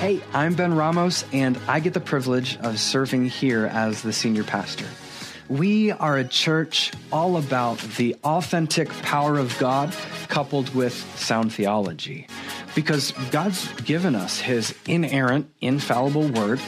Hey, 0.00 0.22
I'm 0.32 0.54
Ben 0.54 0.72
Ramos, 0.72 1.26
and 1.30 1.60
I 1.68 1.78
get 1.78 1.92
the 1.92 2.00
privilege 2.00 2.56
of 2.60 2.80
serving 2.80 3.26
here 3.26 3.66
as 3.66 4.00
the 4.00 4.14
senior 4.14 4.44
pastor. 4.44 4.86
We 5.50 5.90
are 5.92 6.16
a 6.16 6.24
church 6.24 6.90
all 7.12 7.36
about 7.36 7.80
the 7.98 8.16
authentic 8.24 8.88
power 8.88 9.36
of 9.36 9.58
God 9.58 9.94
coupled 10.28 10.74
with 10.74 10.94
sound 11.18 11.52
theology. 11.52 12.28
Because 12.74 13.12
God's 13.30 13.70
given 13.82 14.14
us 14.14 14.40
his 14.40 14.74
inerrant, 14.88 15.50
infallible 15.60 16.28
word, 16.28 16.62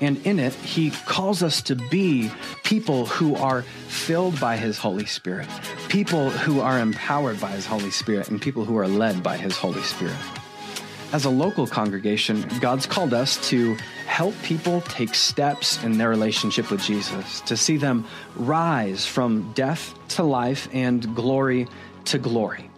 and 0.00 0.24
in 0.24 0.38
it, 0.38 0.54
he 0.54 0.92
calls 0.92 1.42
us 1.42 1.62
to 1.62 1.74
be 1.74 2.30
people 2.62 3.06
who 3.06 3.34
are 3.34 3.62
filled 3.88 4.38
by 4.38 4.56
his 4.56 4.78
Holy 4.78 5.06
Spirit, 5.06 5.48
people 5.88 6.30
who 6.30 6.60
are 6.60 6.78
empowered 6.78 7.40
by 7.40 7.50
his 7.50 7.66
Holy 7.66 7.90
Spirit, 7.90 8.30
and 8.30 8.40
people 8.40 8.64
who 8.64 8.76
are 8.76 8.86
led 8.86 9.24
by 9.24 9.36
his 9.36 9.56
Holy 9.56 9.82
Spirit. 9.82 10.14
As 11.16 11.24
a 11.24 11.30
local 11.30 11.66
congregation, 11.66 12.44
God's 12.60 12.84
called 12.84 13.14
us 13.14 13.48
to 13.48 13.74
help 14.04 14.34
people 14.42 14.82
take 14.82 15.14
steps 15.14 15.82
in 15.82 15.96
their 15.96 16.10
relationship 16.10 16.70
with 16.70 16.82
Jesus, 16.82 17.40
to 17.40 17.56
see 17.56 17.78
them 17.78 18.04
rise 18.34 19.06
from 19.06 19.50
death 19.54 19.94
to 20.08 20.24
life 20.24 20.68
and 20.74 21.14
glory 21.14 21.68
to 22.04 22.18
glory. 22.18 22.68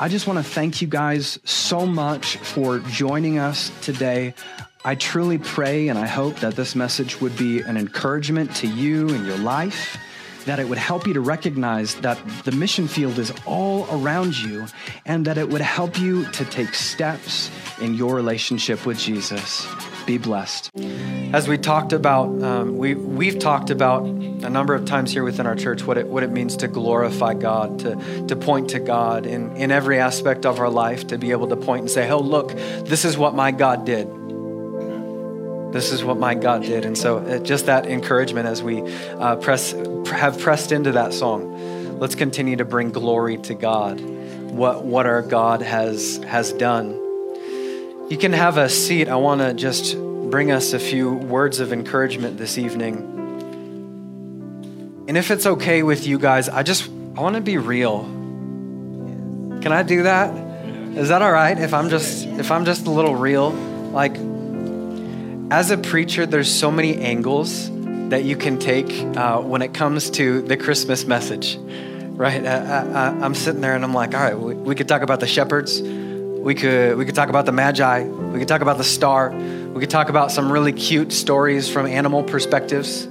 I 0.00 0.08
just 0.08 0.26
want 0.26 0.40
to 0.40 0.42
thank 0.42 0.82
you 0.82 0.88
guys 0.88 1.38
so 1.44 1.86
much 1.86 2.36
for 2.38 2.80
joining 2.80 3.38
us 3.38 3.70
today. 3.80 4.34
I 4.84 4.96
truly 4.96 5.38
pray 5.38 5.86
and 5.86 6.00
I 6.00 6.08
hope 6.08 6.40
that 6.40 6.56
this 6.56 6.74
message 6.74 7.20
would 7.20 7.36
be 7.36 7.60
an 7.60 7.76
encouragement 7.76 8.56
to 8.56 8.66
you 8.66 9.08
in 9.10 9.24
your 9.24 9.38
life 9.38 9.96
that 10.48 10.58
it 10.58 10.66
would 10.66 10.78
help 10.78 11.06
you 11.06 11.12
to 11.12 11.20
recognize 11.20 11.96
that 11.96 12.18
the 12.44 12.52
mission 12.52 12.88
field 12.88 13.18
is 13.18 13.30
all 13.44 13.86
around 13.90 14.34
you 14.34 14.66
and 15.04 15.26
that 15.26 15.36
it 15.36 15.50
would 15.50 15.60
help 15.60 15.98
you 15.98 16.24
to 16.32 16.42
take 16.46 16.74
steps 16.74 17.50
in 17.82 17.92
your 17.92 18.14
relationship 18.14 18.86
with 18.86 18.98
Jesus. 18.98 19.66
Be 20.06 20.16
blessed. 20.16 20.70
As 21.34 21.46
we 21.46 21.58
talked 21.58 21.92
about, 21.92 22.42
um, 22.42 22.78
we, 22.78 22.94
we've 22.94 23.38
talked 23.38 23.68
about 23.68 24.04
a 24.06 24.48
number 24.48 24.74
of 24.74 24.86
times 24.86 25.12
here 25.12 25.22
within 25.22 25.46
our 25.46 25.54
church 25.54 25.86
what 25.86 25.98
it, 25.98 26.06
what 26.06 26.22
it 26.22 26.30
means 26.30 26.56
to 26.56 26.68
glorify 26.68 27.34
God, 27.34 27.80
to, 27.80 28.26
to 28.28 28.34
point 28.34 28.70
to 28.70 28.80
God 28.80 29.26
in, 29.26 29.54
in 29.54 29.70
every 29.70 30.00
aspect 30.00 30.46
of 30.46 30.60
our 30.60 30.70
life, 30.70 31.08
to 31.08 31.18
be 31.18 31.30
able 31.32 31.48
to 31.48 31.56
point 31.56 31.82
and 31.82 31.90
say, 31.90 32.08
oh, 32.08 32.20
look, 32.20 32.52
this 32.86 33.04
is 33.04 33.18
what 33.18 33.34
my 33.34 33.50
God 33.50 33.84
did 33.84 34.08
this 35.72 35.92
is 35.92 36.02
what 36.02 36.18
my 36.18 36.34
God 36.34 36.62
did. 36.62 36.84
And 36.84 36.96
so, 36.96 37.18
uh, 37.18 37.38
just 37.38 37.66
that 37.66 37.86
encouragement 37.86 38.46
as 38.46 38.62
we 38.62 38.80
uh, 38.82 39.36
press, 39.36 39.72
have 40.10 40.38
pressed 40.38 40.72
into 40.72 40.92
that 40.92 41.12
song, 41.12 41.98
let's 41.98 42.14
continue 42.14 42.56
to 42.56 42.64
bring 42.64 42.90
glory 42.90 43.36
to 43.38 43.54
God, 43.54 44.00
what, 44.00 44.84
what 44.84 45.06
our 45.06 45.22
God 45.22 45.62
has, 45.62 46.18
has 46.24 46.52
done. 46.52 46.92
You 48.08 48.16
can 48.16 48.32
have 48.32 48.56
a 48.56 48.70
seat. 48.70 49.08
I 49.08 49.16
want 49.16 49.42
to 49.42 49.52
just 49.52 49.94
bring 50.30 50.50
us 50.50 50.72
a 50.72 50.78
few 50.78 51.12
words 51.12 51.60
of 51.60 51.72
encouragement 51.72 52.38
this 52.38 52.56
evening. 52.56 53.16
And 55.08 55.16
if 55.16 55.30
it's 55.30 55.46
okay 55.46 55.82
with 55.82 56.06
you 56.06 56.18
guys, 56.18 56.48
I 56.48 56.62
just 56.62 56.88
I 57.16 57.20
want 57.20 57.34
to 57.36 57.40
be 57.40 57.58
real. 57.58 58.02
Can 59.62 59.72
I 59.72 59.82
do 59.82 60.04
that? 60.04 60.34
Is 60.96 61.08
that 61.08 61.20
all 61.20 61.32
right 61.32 61.58
if 61.58 61.74
I'm 61.74 61.88
just 61.88 62.26
if 62.26 62.50
I'm 62.50 62.64
just 62.64 62.86
a 62.86 62.90
little 62.90 63.14
real? 63.14 63.50
Like 63.50 64.16
as 65.50 65.70
a 65.70 65.78
preacher, 65.78 66.26
there's 66.26 66.52
so 66.52 66.70
many 66.70 66.98
angles 66.98 67.70
that 68.10 68.24
you 68.24 68.36
can 68.36 68.58
take 68.58 68.90
uh, 69.16 69.40
when 69.40 69.62
it 69.62 69.72
comes 69.72 70.10
to 70.10 70.42
the 70.42 70.56
Christmas 70.56 71.06
message, 71.06 71.56
right? 72.12 72.44
I, 72.44 73.24
am 73.24 73.34
sitting 73.34 73.60
there 73.60 73.74
and 73.74 73.82
I'm 73.84 73.94
like, 73.94 74.14
all 74.14 74.20
right, 74.20 74.38
we, 74.38 74.54
we, 74.54 74.74
could 74.74 74.88
talk 74.88 75.02
about 75.02 75.20
the 75.20 75.26
shepherds, 75.26 75.80
we 75.80 76.54
could 76.54 76.96
we 76.96 77.04
could 77.04 77.14
talk 77.14 77.30
about 77.30 77.46
the 77.46 77.52
magi, 77.52 78.04
we 78.04 78.38
could 78.38 78.48
talk 78.48 78.60
about 78.60 78.76
the 78.76 78.84
star, 78.84 79.30
we 79.30 79.80
could 79.80 79.90
talk 79.90 80.10
about 80.10 80.30
some 80.30 80.52
really 80.52 80.72
cute 80.72 81.12
stories 81.12 81.68
from 81.68 81.86
animal 81.86 82.22
perspectives. 82.22 83.08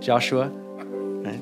Joshua, 0.00 0.48
right? 0.48 1.40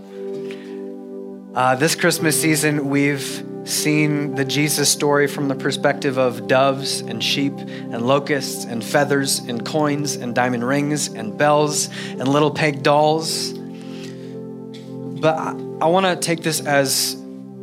Uh, 1.55 1.75
this 1.75 1.97
Christmas 1.97 2.41
season, 2.41 2.89
we've 2.89 3.45
seen 3.65 4.35
the 4.35 4.45
Jesus 4.45 4.91
story 4.91 5.27
from 5.27 5.49
the 5.49 5.55
perspective 5.55 6.19
of 6.19 6.49
doves 6.49 7.01
and 7.01 7.23
sheep 7.23 7.53
and 7.57 8.07
locusts 8.07 8.65
and 8.65 8.85
feathers 8.85 9.39
and 9.39 9.65
coins 9.65 10.17
and 10.17 10.35
diamond 10.35 10.67
rings 10.67 11.09
and 11.09 11.37
bells 11.39 11.89
and 12.11 12.27
little 12.27 12.51
peg 12.51 12.83
dolls. 12.83 13.53
But 13.53 15.37
I, 15.37 15.51
I 15.81 15.87
want 15.87 16.07
to 16.07 16.17
take 16.17 16.43
this 16.43 16.61
as 16.61 17.17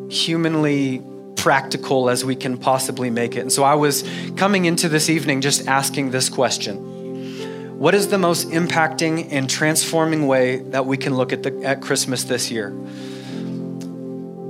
humanly 0.10 1.04
practical 1.36 2.10
as 2.10 2.26
we 2.26 2.36
can 2.36 2.58
possibly 2.58 3.10
make 3.10 3.36
it. 3.36 3.40
And 3.40 3.52
so 3.52 3.64
I 3.64 3.76
was 3.76 4.04
coming 4.36 4.66
into 4.66 4.90
this 4.90 5.10
evening 5.10 5.42
just 5.42 5.68
asking 5.68 6.12
this 6.12 6.30
question 6.30 7.80
What 7.80 7.96
is 7.96 8.10
the 8.10 8.18
most 8.18 8.50
impacting 8.50 9.30
and 9.32 9.50
transforming 9.50 10.28
way 10.28 10.58
that 10.58 10.86
we 10.86 10.98
can 10.98 11.16
look 11.16 11.34
at, 11.34 11.44
the, 11.44 11.62
at 11.64 11.82
Christmas 11.82 12.24
this 12.26 12.52
year? 12.52 12.74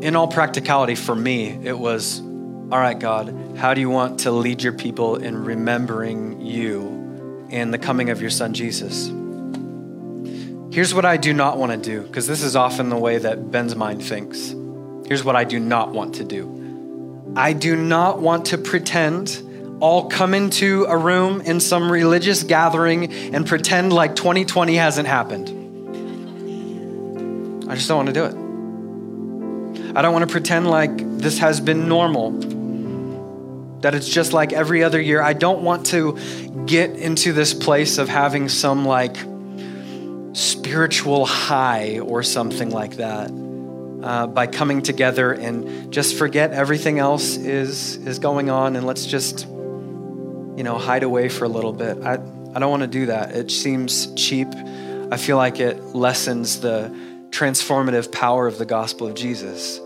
In 0.02 0.16
all 0.16 0.28
practicality, 0.28 0.96
for 0.96 1.16
me, 1.16 1.50
it 1.64 1.78
was 1.78 2.22
all 2.72 2.78
right, 2.78 3.00
God, 3.00 3.58
how 3.58 3.74
do 3.74 3.82
you 3.82 3.90
want 3.90 4.20
to 4.22 4.32
lead 4.32 4.62
your 4.62 4.74
people 4.74 5.16
in 5.16 5.44
remembering 5.44 6.40
you 6.40 7.48
in 7.50 7.72
the 7.72 7.80
coming 7.80 8.12
of 8.12 8.22
your 8.22 8.30
son 8.30 8.54
Jesus? 8.54 9.08
Here's 10.72 10.94
what 10.94 11.04
I 11.04 11.18
do 11.18 11.34
not 11.34 11.58
want 11.58 11.72
to 11.72 11.78
do, 11.78 12.04
because 12.04 12.28
this 12.28 12.44
is 12.44 12.56
often 12.56 12.90
the 12.90 12.98
way 12.98 13.18
that 13.18 13.50
Ben's 13.52 13.76
mind 13.76 14.04
thinks. 14.04 14.54
Here's 15.08 15.24
what 15.24 15.36
I 15.36 15.46
do 15.46 15.60
not 15.60 15.90
want 15.92 16.16
to 16.16 16.24
do 16.24 17.34
I 17.36 17.54
do 17.54 17.76
not 17.76 18.20
want 18.20 18.46
to 18.48 18.60
pretend 18.60 19.78
all 19.80 20.08
come 20.08 20.36
into 20.36 20.86
a 20.88 20.96
room 20.96 21.42
in 21.42 21.60
some 21.60 21.92
religious 21.92 22.44
gathering 22.44 23.12
and 23.34 23.48
pretend 23.48 23.94
like 23.94 24.16
2020 24.16 24.76
hasn't 24.76 25.08
happened. 25.08 25.50
I 27.68 27.76
just 27.76 27.88
don't 27.88 27.98
want 27.98 28.08
to 28.08 28.14
do 28.14 28.26
it. 28.26 28.39
I 29.96 30.02
don't 30.02 30.14
want 30.14 30.28
to 30.28 30.32
pretend 30.32 30.70
like 30.70 31.18
this 31.18 31.40
has 31.40 31.60
been 31.60 31.88
normal, 31.88 32.32
that 33.82 33.96
it's 33.96 34.08
just 34.08 34.34
like 34.34 34.54
every 34.54 34.84
other 34.84 35.02
year. 35.02 35.22
I 35.22 35.34
don't 35.34 35.64
want 35.64 35.88
to 35.88 36.18
get 36.66 36.92
into 36.92 37.34
this 37.34 37.54
place 37.54 37.98
of 37.98 38.08
having 38.08 38.50
some 38.50 38.86
like 38.86 39.18
spiritual 40.34 41.26
high 41.26 42.00
or 42.00 42.22
something 42.22 42.70
like 42.70 42.98
that. 42.98 43.32
Uh, 44.02 44.26
by 44.28 44.48
coming 44.48 44.82
together 44.82 45.34
and 45.34 45.92
just 45.92 46.16
forget 46.18 46.54
everything 46.54 47.00
else 47.00 47.36
is 47.36 47.98
is 48.08 48.18
going 48.18 48.50
on 48.50 48.78
and 48.78 48.88
let's 48.88 49.06
just 49.06 49.46
you 49.46 50.64
know 50.64 50.78
hide 50.78 51.04
away 51.04 51.28
for 51.28 51.44
a 51.44 51.50
little 51.50 51.74
bit 51.74 52.02
i 52.04 52.14
i 52.14 52.60
don't 52.60 52.70
want 52.70 52.82
to 52.82 52.88
do 52.88 53.08
that 53.08 53.36
it 53.36 53.52
seems 53.52 54.08
cheap 54.14 54.48
i 55.12 55.18
feel 55.18 55.36
like 55.36 55.60
it 55.60 55.84
lessens 55.94 56.62
the 56.62 56.90
transformative 57.30 58.12
power 58.12 58.48
of 58.48 58.58
the 58.58 58.66
gospel 58.66 59.08
of 59.08 59.16
Jesus. 59.16 59.80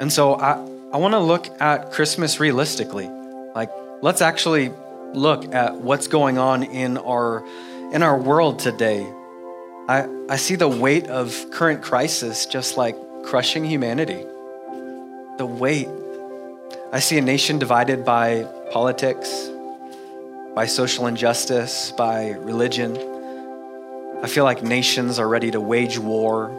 And 0.00 0.12
so 0.12 0.34
I, 0.34 0.52
I 0.92 0.96
want 0.96 1.12
to 1.12 1.20
look 1.20 1.48
at 1.60 1.92
Christmas 1.92 2.40
realistically. 2.40 3.08
Like, 3.54 3.70
let's 4.02 4.20
actually 4.20 4.72
look 5.12 5.54
at 5.54 5.76
what's 5.76 6.08
going 6.08 6.38
on 6.38 6.64
in 6.64 6.98
our 6.98 7.44
in 7.92 8.02
our 8.02 8.18
world 8.18 8.58
today. 8.58 9.06
I, 9.88 10.08
I 10.28 10.36
see 10.36 10.56
the 10.56 10.68
weight 10.68 11.06
of 11.08 11.50
current 11.50 11.82
crisis 11.82 12.46
just 12.46 12.76
like 12.76 12.96
crushing 13.24 13.64
humanity. 13.64 14.24
The 15.38 15.46
weight. 15.46 15.88
I 16.92 17.00
see 17.00 17.18
a 17.18 17.20
nation 17.20 17.58
divided 17.58 18.04
by 18.04 18.44
politics, 18.72 19.50
by 20.54 20.66
social 20.66 21.06
injustice, 21.06 21.92
by 21.92 22.30
religion. 22.30 23.13
I 24.24 24.26
feel 24.26 24.44
like 24.44 24.62
nations 24.62 25.18
are 25.18 25.28
ready 25.28 25.50
to 25.50 25.60
wage 25.60 25.98
war. 25.98 26.50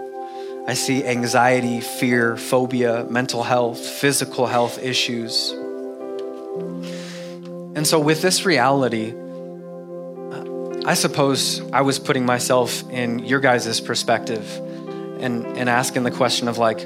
I 0.67 0.75
see 0.75 1.03
anxiety, 1.03 1.81
fear, 1.81 2.37
phobia, 2.37 3.05
mental 3.05 3.41
health, 3.41 3.79
physical 3.79 4.45
health 4.45 4.77
issues. 4.77 5.49
And 7.75 7.88
so, 7.88 8.00
with 8.00 8.21
this 8.21 8.45
reality, 8.45 9.15
I 10.85 10.94
suppose 10.94 11.59
I 11.71 11.81
was 11.81 11.97
putting 11.97 12.23
myself 12.23 12.88
in 12.91 13.25
your 13.25 13.39
guys' 13.39 13.81
perspective 13.81 14.47
and, 15.19 15.47
and 15.57 15.68
asking 15.68 16.03
the 16.03 16.11
question 16.11 16.47
of, 16.47 16.59
like, 16.59 16.81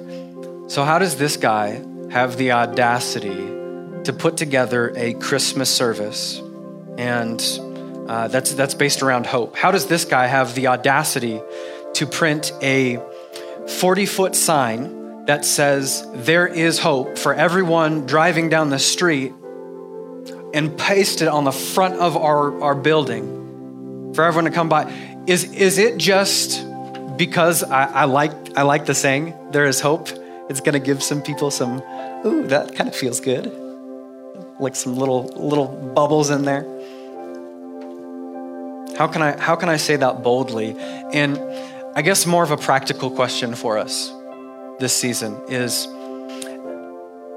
so 0.67 0.85
how 0.85 0.97
does 0.97 1.17
this 1.17 1.35
guy 1.35 1.83
have 2.09 2.37
the 2.37 2.53
audacity 2.53 3.35
to 4.05 4.15
put 4.17 4.37
together 4.37 4.93
a 4.95 5.13
Christmas 5.15 5.69
service 5.69 6.41
and 6.97 7.41
uh, 8.09 8.27
that's, 8.27 8.53
that's 8.53 8.73
based 8.73 9.03
around 9.03 9.27
hope. 9.27 9.55
How 9.55 9.69
does 9.69 9.85
this 9.85 10.03
guy 10.03 10.25
have 10.25 10.55
the 10.55 10.65
audacity 10.65 11.39
to 11.93 12.07
print 12.07 12.51
a 12.59 12.99
40 13.67 14.05
foot 14.07 14.35
sign 14.35 15.25
that 15.25 15.45
says, 15.45 16.07
There 16.15 16.47
is 16.47 16.79
hope 16.79 17.19
for 17.19 17.35
everyone 17.35 18.07
driving 18.07 18.49
down 18.49 18.71
the 18.71 18.79
street, 18.79 19.31
and 20.55 20.75
paste 20.75 21.21
it 21.21 21.27
on 21.27 21.43
the 21.43 21.51
front 21.51 21.99
of 21.99 22.17
our, 22.17 22.59
our 22.63 22.73
building 22.73 24.11
for 24.15 24.23
everyone 24.23 24.45
to 24.45 24.55
come 24.55 24.69
by? 24.69 24.91
Is, 25.27 25.43
is 25.53 25.77
it 25.77 25.97
just 25.97 26.65
because 27.15 27.61
I, 27.61 27.83
I, 27.83 28.05
like, 28.05 28.31
I 28.57 28.63
like 28.63 28.87
the 28.87 28.95
saying, 28.95 29.35
There 29.51 29.65
is 29.65 29.81
hope? 29.81 30.09
It's 30.49 30.61
going 30.61 30.73
to 30.73 30.79
give 30.79 31.03
some 31.03 31.21
people 31.21 31.51
some, 31.51 31.83
ooh, 32.25 32.47
that 32.47 32.73
kind 32.75 32.89
of 32.89 32.95
feels 32.95 33.19
good. 33.21 33.45
like 34.59 34.75
some 34.75 34.97
little 34.97 35.25
little 35.35 35.67
bubbles 35.67 36.31
in 36.31 36.45
there. 36.45 36.78
How 38.99 39.07
can 39.07 39.21
I 39.21 39.39
how 39.39 39.55
can 39.55 39.69
I 39.69 39.77
say 39.77 39.95
that 39.95 40.23
boldly? 40.23 40.75
And 40.77 41.39
I 41.95 42.01
guess 42.01 42.25
more 42.25 42.43
of 42.43 42.51
a 42.51 42.57
practical 42.57 43.09
question 43.09 43.55
for 43.55 43.77
us 43.77 44.11
this 44.79 44.93
season 44.93 45.39
is 45.47 45.85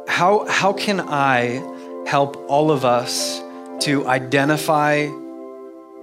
how 0.08 0.44
how 0.48 0.72
can 0.72 1.00
I 1.00 1.62
help 2.04 2.34
all 2.48 2.72
of 2.72 2.84
us 2.84 3.40
to 3.84 4.04
identify 4.08 5.06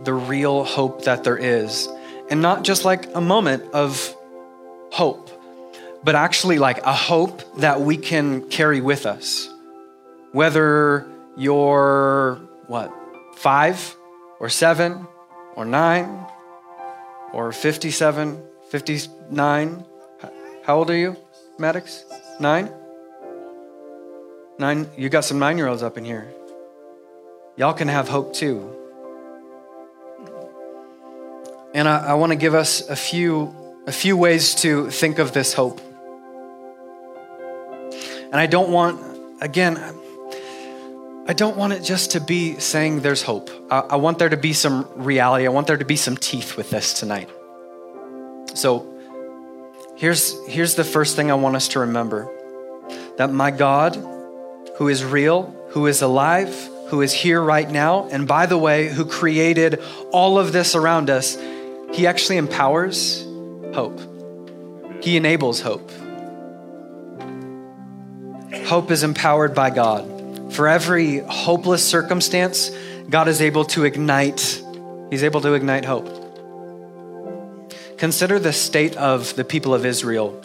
the 0.06 0.14
real 0.14 0.64
hope 0.64 1.04
that 1.04 1.26
there 1.26 1.38
is 1.38 1.90
and 2.30 2.42
not 2.42 2.64
just 2.64 2.86
like 2.86 3.14
a 3.14 3.20
moment 3.20 3.64
of 3.74 4.16
hope 4.94 5.30
but 6.06 6.16
actually 6.16 6.58
like 6.58 6.78
a 6.86 6.94
hope 6.94 7.44
that 7.58 7.82
we 7.82 7.98
can 7.98 8.48
carry 8.50 8.80
with 8.80 9.06
us 9.06 9.50
whether 10.32 11.06
you're 11.36 12.40
what 12.68 12.94
5 13.36 13.98
or 14.40 14.48
7 14.48 15.06
or 15.60 15.66
9 15.66 16.26
or 17.34 17.52
57 17.52 18.42
59 18.72 19.86
how 20.64 20.78
old 20.78 20.90
are 20.90 20.98
you 20.98 21.16
maddox 21.60 22.06
9 22.40 22.80
Nine, 24.60 24.90
you 24.98 25.08
got 25.08 25.24
some 25.24 25.40
nine 25.40 25.58
year 25.58 25.68
olds 25.68 25.82
up 25.82 25.98
in 25.98 26.04
here. 26.04 26.28
Y'all 27.56 27.74
can 27.74 27.88
have 27.88 28.10
hope 28.10 28.34
too. 28.34 28.76
And 31.74 31.88
I, 31.88 32.08
I 32.08 32.14
want 32.16 32.34
to 32.34 32.36
give 32.36 32.54
us 32.54 32.90
a 32.90 32.96
few, 32.96 33.56
a 33.88 33.92
few 33.94 34.18
ways 34.18 34.56
to 34.56 34.90
think 34.90 35.18
of 35.18 35.32
this 35.32 35.54
hope. 35.54 35.80
And 38.26 38.36
I 38.36 38.48
don't 38.48 38.70
want, 38.70 39.00
again, 39.42 39.78
I 41.30 41.34
don't 41.34 41.56
want 41.56 41.74
it 41.74 41.84
just 41.84 42.14
to 42.14 42.20
be 42.20 42.58
saying 42.60 43.02
there's 43.02 43.22
hope. 43.22 43.52
I, 43.70 43.82
I 43.82 43.96
want 43.98 44.18
there 44.18 44.30
to 44.30 44.36
be 44.36 44.52
some 44.52 44.88
reality. 44.96 45.46
I 45.46 45.50
want 45.50 45.68
there 45.68 45.78
to 45.78 45.86
be 45.86 45.96
some 45.96 46.18
teeth 46.18 46.58
with 46.58 46.72
this 46.72 46.96
tonight. 46.96 47.30
So 48.56 48.92
here's, 49.96 50.36
here's 50.48 50.74
the 50.74 50.84
first 50.84 51.16
thing 51.16 51.30
I 51.30 51.36
want 51.36 51.56
us 51.56 51.68
to 51.68 51.82
remember 51.82 52.28
that 53.18 53.32
my 53.32 53.52
God 53.52 53.96
who 54.78 54.88
is 54.88 55.06
real, 55.06 55.56
who 55.70 55.86
is 55.86 56.02
alive, 56.02 56.52
who 56.88 57.04
is 57.04 57.14
here 57.14 57.40
right 57.40 57.70
now, 57.70 58.10
and 58.10 58.28
by 58.28 58.48
the 58.48 58.58
way, 58.58 58.88
who 58.88 59.06
created 59.06 59.84
all 60.12 60.40
of 60.40 60.52
this 60.52 60.74
around 60.74 61.12
us, 61.12 61.38
he 61.94 62.08
actually 62.08 62.38
empowers 62.38 63.24
hope. 63.76 64.02
He 65.04 65.16
enables 65.16 65.62
hope. 65.62 65.92
Hope 68.66 68.90
is 68.90 69.04
empowered 69.04 69.54
by 69.54 69.70
God. 69.70 70.19
For 70.52 70.68
every 70.68 71.20
hopeless 71.20 71.86
circumstance, 71.86 72.72
God 73.10 73.28
is 73.28 73.42
able 73.42 73.66
to 73.66 73.86
ignite, 73.86 74.64
He's 75.10 75.24
able 75.24 75.42
to 75.42 75.54
ignite 75.54 75.86
hope. 75.86 76.08
Consider 77.98 78.40
the 78.40 78.54
state 78.54 78.96
of 78.96 79.36
the 79.36 79.44
people 79.44 79.74
of 79.74 79.86
Israel 79.86 80.42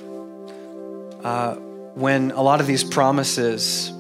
uh, 1.23 1.55
when 1.95 2.33
a 2.33 2.43
lot 2.43 2.61
of 2.61 2.67
these 2.67 2.85
promises 2.85 3.93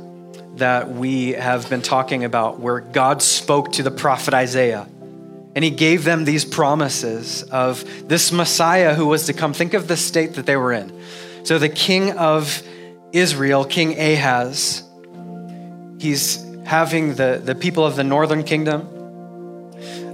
that 0.57 0.91
we 0.91 1.33
have 1.33 1.69
been 1.69 1.83
talking 1.83 2.25
about, 2.25 2.61
where 2.61 2.81
God 2.81 3.23
spoke 3.23 3.73
to 3.73 3.83
the 3.83 3.91
prophet 3.91 4.35
Isaiah. 4.35 4.87
And 5.55 5.65
he 5.65 5.71
gave 5.71 6.05
them 6.05 6.25
these 6.25 6.45
promises 6.45 7.43
of 7.45 8.09
this 8.09 8.33
Messiah 8.33 8.95
who 8.95 9.07
was 9.07 9.27
to 9.27 9.33
come. 9.33 9.53
Think 9.53 9.75
of 9.75 9.89
the 9.89 9.97
state 9.97 10.35
that 10.35 10.47
they 10.47 10.57
were 10.57 10.73
in. 10.73 10.93
So, 11.45 11.59
the 11.59 11.69
king 11.69 12.13
of 12.13 12.63
Israel, 13.13 13.65
King 13.65 13.99
Ahaz, 13.99 14.84
he's 16.05 16.45
having 16.65 17.15
the, 17.15 17.41
the 17.43 17.55
people 17.55 17.85
of 17.87 17.97
the 17.97 18.05
northern 18.05 18.45
kingdom 18.45 18.87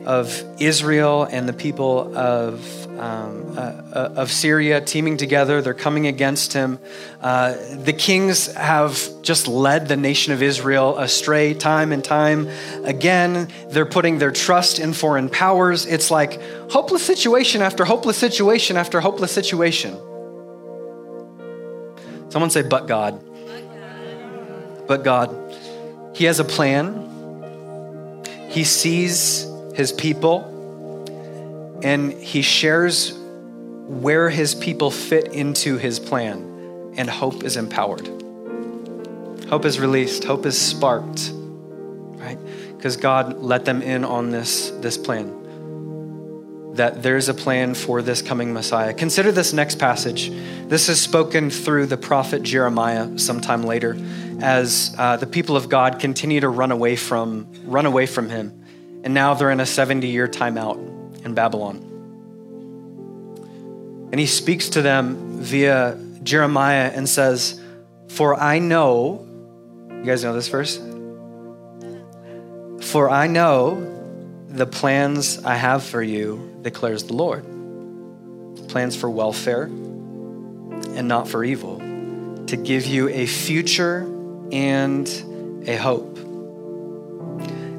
of 0.07 0.43
Israel 0.61 1.25
and 1.25 1.49
the 1.49 1.53
people 1.53 2.17
of 2.17 2.77
um, 2.99 3.59
uh, 3.59 3.61
uh, 3.61 4.15
of 4.17 4.31
Syria 4.31 4.81
teaming 4.81 5.17
together. 5.17 5.63
They're 5.63 5.75
coming 5.75 6.07
against 6.07 6.53
him. 6.53 6.79
Uh, 7.21 7.57
the 7.77 7.93
kings 7.93 8.53
have 8.55 9.01
just 9.23 9.49
led 9.49 9.89
the 9.89 9.97
nation 9.97 10.33
of 10.33 10.43
Israel 10.43 10.99
astray 10.99 11.55
time 11.55 11.93
and 11.93 12.05
time 12.05 12.49
again. 12.85 13.49
They're 13.71 13.87
putting 13.87 14.19
their 14.19 14.31
trust 14.31 14.79
in 14.79 14.93
foreign 14.93 15.29
powers. 15.29 15.87
It's 15.87 16.11
like 16.11 16.41
hopeless 16.71 17.05
situation 17.05 17.63
after 17.63 17.85
hopeless 17.85 18.19
situation 18.19 18.77
after 18.77 19.01
hopeless 19.01 19.33
situation. 19.33 19.95
Someone 22.29 22.51
say, 22.51 22.63
but 22.63 22.87
God. 22.87 23.19
But 24.87 25.05
God. 25.05 25.50
He 26.21 26.27
has 26.27 26.39
a 26.39 26.45
plan. 26.45 27.09
He 28.51 28.63
sees 28.63 29.47
his 29.75 29.91
people 29.91 30.45
and 31.83 32.13
he 32.13 32.43
shares 32.43 33.15
where 33.89 34.29
his 34.29 34.55
people 34.55 34.91
fit 34.91 35.33
into 35.33 35.79
his 35.79 35.99
plan, 35.99 36.93
and 36.99 37.09
hope 37.09 37.43
is 37.43 37.57
empowered. 37.57 38.07
Hope 39.49 39.65
is 39.65 39.81
released, 39.81 40.25
hope 40.25 40.45
is 40.45 40.61
sparked, 40.61 41.33
right? 41.33 42.39
Because 42.77 42.99
God 42.99 43.39
let 43.39 43.65
them 43.65 43.81
in 43.81 44.05
on 44.05 44.29
this, 44.29 44.69
this 44.83 44.99
plan. 44.99 46.75
That 46.75 47.03
there's 47.03 47.31
a 47.31 47.35
plan 47.35 47.73
for 47.73 48.03
this 48.03 48.21
coming 48.21 48.53
Messiah. 48.53 48.93
Consider 48.93 49.33
this 49.33 49.55
next 49.55 49.79
passage. 49.79 50.31
This 50.69 50.91
is 50.91 51.01
spoken 51.01 51.49
through 51.49 51.87
the 51.87 51.97
prophet 51.97 52.43
Jeremiah 52.43 53.19
sometime 53.19 53.63
later, 53.63 53.97
as 54.43 54.95
uh, 54.99 55.17
the 55.17 55.27
people 55.27 55.57
of 55.57 55.69
God 55.69 56.01
continue 56.01 56.41
to 56.41 56.49
run 56.49 56.73
away 56.73 56.97
from 56.97 57.49
run 57.65 57.87
away 57.87 58.07
from 58.07 58.29
Him, 58.29 58.65
and 59.05 59.15
now 59.15 59.35
they're 59.35 59.51
in 59.51 59.61
a 59.61 59.67
70 59.67 60.09
year 60.09 60.29
timeout 60.29 61.25
in 61.25 61.35
Babylon. 61.35 61.87
And 64.11 64.19
he 64.19 64.27
speaks 64.27 64.71
to 64.71 64.83
them 64.83 65.39
via 65.39 65.97
Jeremiah 66.23 66.91
and 66.93 67.09
says, 67.09 67.61
For 68.09 68.35
I 68.35 68.59
know, 68.59 69.27
you 69.89 70.03
guys 70.05 70.25
know 70.25 70.35
this 70.35 70.49
verse? 70.49 70.79
For 72.89 73.09
I 73.09 73.29
know 73.29 73.87
the 74.49 74.67
plans 74.67 75.45
I 75.45 75.55
have 75.55 75.85
for 75.85 76.03
you, 76.03 76.59
declares 76.63 77.05
the 77.05 77.13
Lord. 77.13 77.45
Plans 78.69 78.97
for 78.97 79.09
welfare 79.09 79.65
and 79.65 81.07
not 81.07 81.29
for 81.29 81.45
evil, 81.45 81.79
to 82.47 82.57
give 82.57 82.87
you 82.87 83.09
a 83.09 83.27
future 83.27 84.03
and 84.52 85.08
a 85.67 85.76
hope. 85.76 86.19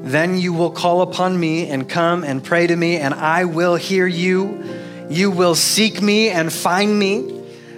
Then 0.04 0.36
you 0.38 0.52
will 0.52 0.70
call 0.70 1.02
upon 1.02 1.38
me 1.38 1.68
and 1.68 1.88
come 1.88 2.24
and 2.24 2.42
pray 2.42 2.66
to 2.66 2.74
me, 2.74 2.96
and 2.96 3.14
I 3.14 3.44
will 3.44 3.76
hear 3.76 4.06
you. 4.06 4.64
You 5.08 5.30
will 5.30 5.54
seek 5.54 6.02
me 6.02 6.28
and 6.30 6.52
find 6.52 6.98
me 6.98 7.20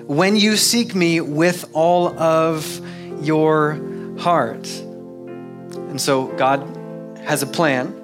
when 0.07 0.37
you 0.37 0.57
seek 0.57 0.95
me 0.95 1.21
with 1.21 1.69
all 1.73 2.19
of 2.19 2.81
your 3.23 3.81
heart. 4.19 4.67
And 4.69 6.01
so 6.01 6.29
God 6.37 6.61
has 7.25 7.43
a 7.43 7.47
plan. 7.47 8.01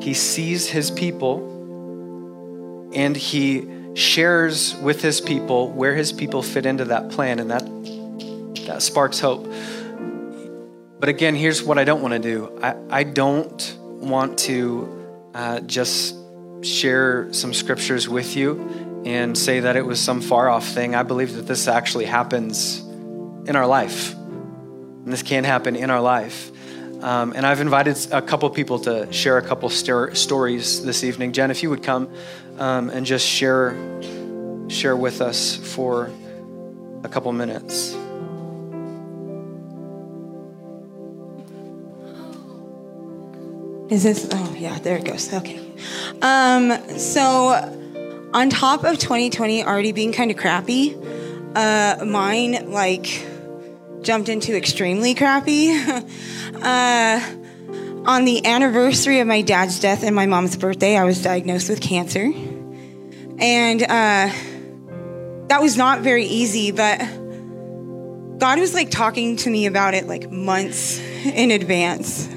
He 0.00 0.14
sees 0.14 0.68
his 0.68 0.90
people 0.90 1.54
and 2.94 3.16
he 3.16 3.68
shares 3.94 4.74
with 4.76 5.02
his 5.02 5.20
people 5.20 5.70
where 5.70 5.94
his 5.94 6.12
people 6.12 6.42
fit 6.42 6.66
into 6.66 6.84
that 6.86 7.10
plan, 7.10 7.38
and 7.38 7.50
that, 7.50 7.64
that 8.76 8.82
sparks 8.82 9.20
hope. 9.20 9.50
But 11.00 11.08
again, 11.08 11.34
here's 11.34 11.62
what 11.62 11.78
I 11.78 11.84
don't 11.84 12.02
want 12.02 12.12
to 12.12 12.18
do 12.18 12.58
I, 12.62 12.76
I 12.90 13.02
don't 13.04 13.78
want 13.80 14.38
to 14.40 15.30
uh, 15.34 15.60
just 15.60 16.14
share 16.60 17.32
some 17.32 17.54
scriptures 17.54 18.06
with 18.06 18.36
you 18.36 19.02
and 19.06 19.36
say 19.36 19.60
that 19.60 19.76
it 19.76 19.86
was 19.86 19.98
some 19.98 20.20
far 20.20 20.50
off 20.50 20.66
thing. 20.66 20.94
I 20.94 21.04
believe 21.04 21.36
that 21.36 21.46
this 21.46 21.68
actually 21.68 22.04
happens 22.04 22.80
in 22.80 23.56
our 23.56 23.66
life. 23.66 24.14
And 24.14 25.10
this 25.10 25.22
can 25.22 25.44
happen 25.44 25.74
in 25.74 25.88
our 25.88 26.02
life. 26.02 26.50
Um, 27.02 27.32
and 27.34 27.46
I've 27.46 27.62
invited 27.62 27.96
a 28.12 28.20
couple 28.20 28.50
people 28.50 28.80
to 28.80 29.10
share 29.10 29.38
a 29.38 29.42
couple 29.42 29.70
st- 29.70 30.18
stories 30.18 30.84
this 30.84 31.02
evening. 31.02 31.32
Jen, 31.32 31.50
if 31.50 31.62
you 31.62 31.70
would 31.70 31.82
come 31.82 32.12
um, 32.58 32.90
and 32.90 33.06
just 33.06 33.26
share 33.26 33.74
share 34.68 34.96
with 34.96 35.22
us 35.22 35.56
for 35.56 36.10
a 37.04 37.08
couple 37.08 37.32
minutes. 37.32 37.96
Is 43.90 44.02
this? 44.02 44.28
Oh, 44.32 44.56
yeah, 44.58 44.78
there 44.80 44.96
it 44.96 45.04
goes. 45.04 45.32
Okay. 45.32 45.60
Um, 46.20 46.72
so, 46.98 47.50
on 48.34 48.50
top 48.50 48.84
of 48.84 48.98
2020 48.98 49.64
already 49.64 49.92
being 49.92 50.12
kind 50.12 50.30
of 50.30 50.36
crappy, 50.36 50.96
uh, 51.54 52.04
mine 52.04 52.72
like 52.72 53.24
jumped 54.02 54.28
into 54.28 54.56
extremely 54.56 55.14
crappy. 55.14 55.70
uh, 56.62 57.20
on 58.06 58.24
the 58.24 58.46
anniversary 58.46 59.20
of 59.20 59.26
my 59.26 59.42
dad's 59.42 59.80
death 59.80 60.02
and 60.02 60.14
my 60.14 60.26
mom's 60.26 60.56
birthday, 60.56 60.96
I 60.96 61.04
was 61.04 61.22
diagnosed 61.22 61.68
with 61.68 61.80
cancer. 61.80 62.32
And 63.38 63.82
uh, 63.82 64.30
that 65.48 65.60
was 65.60 65.76
not 65.76 66.00
very 66.00 66.24
easy, 66.24 66.70
but 66.70 66.98
God 68.38 68.58
was 68.58 68.74
like 68.74 68.90
talking 68.90 69.36
to 69.38 69.50
me 69.50 69.66
about 69.66 69.94
it 69.94 70.06
like 70.06 70.30
months 70.30 70.98
in 71.24 71.50
advance. 71.50 72.28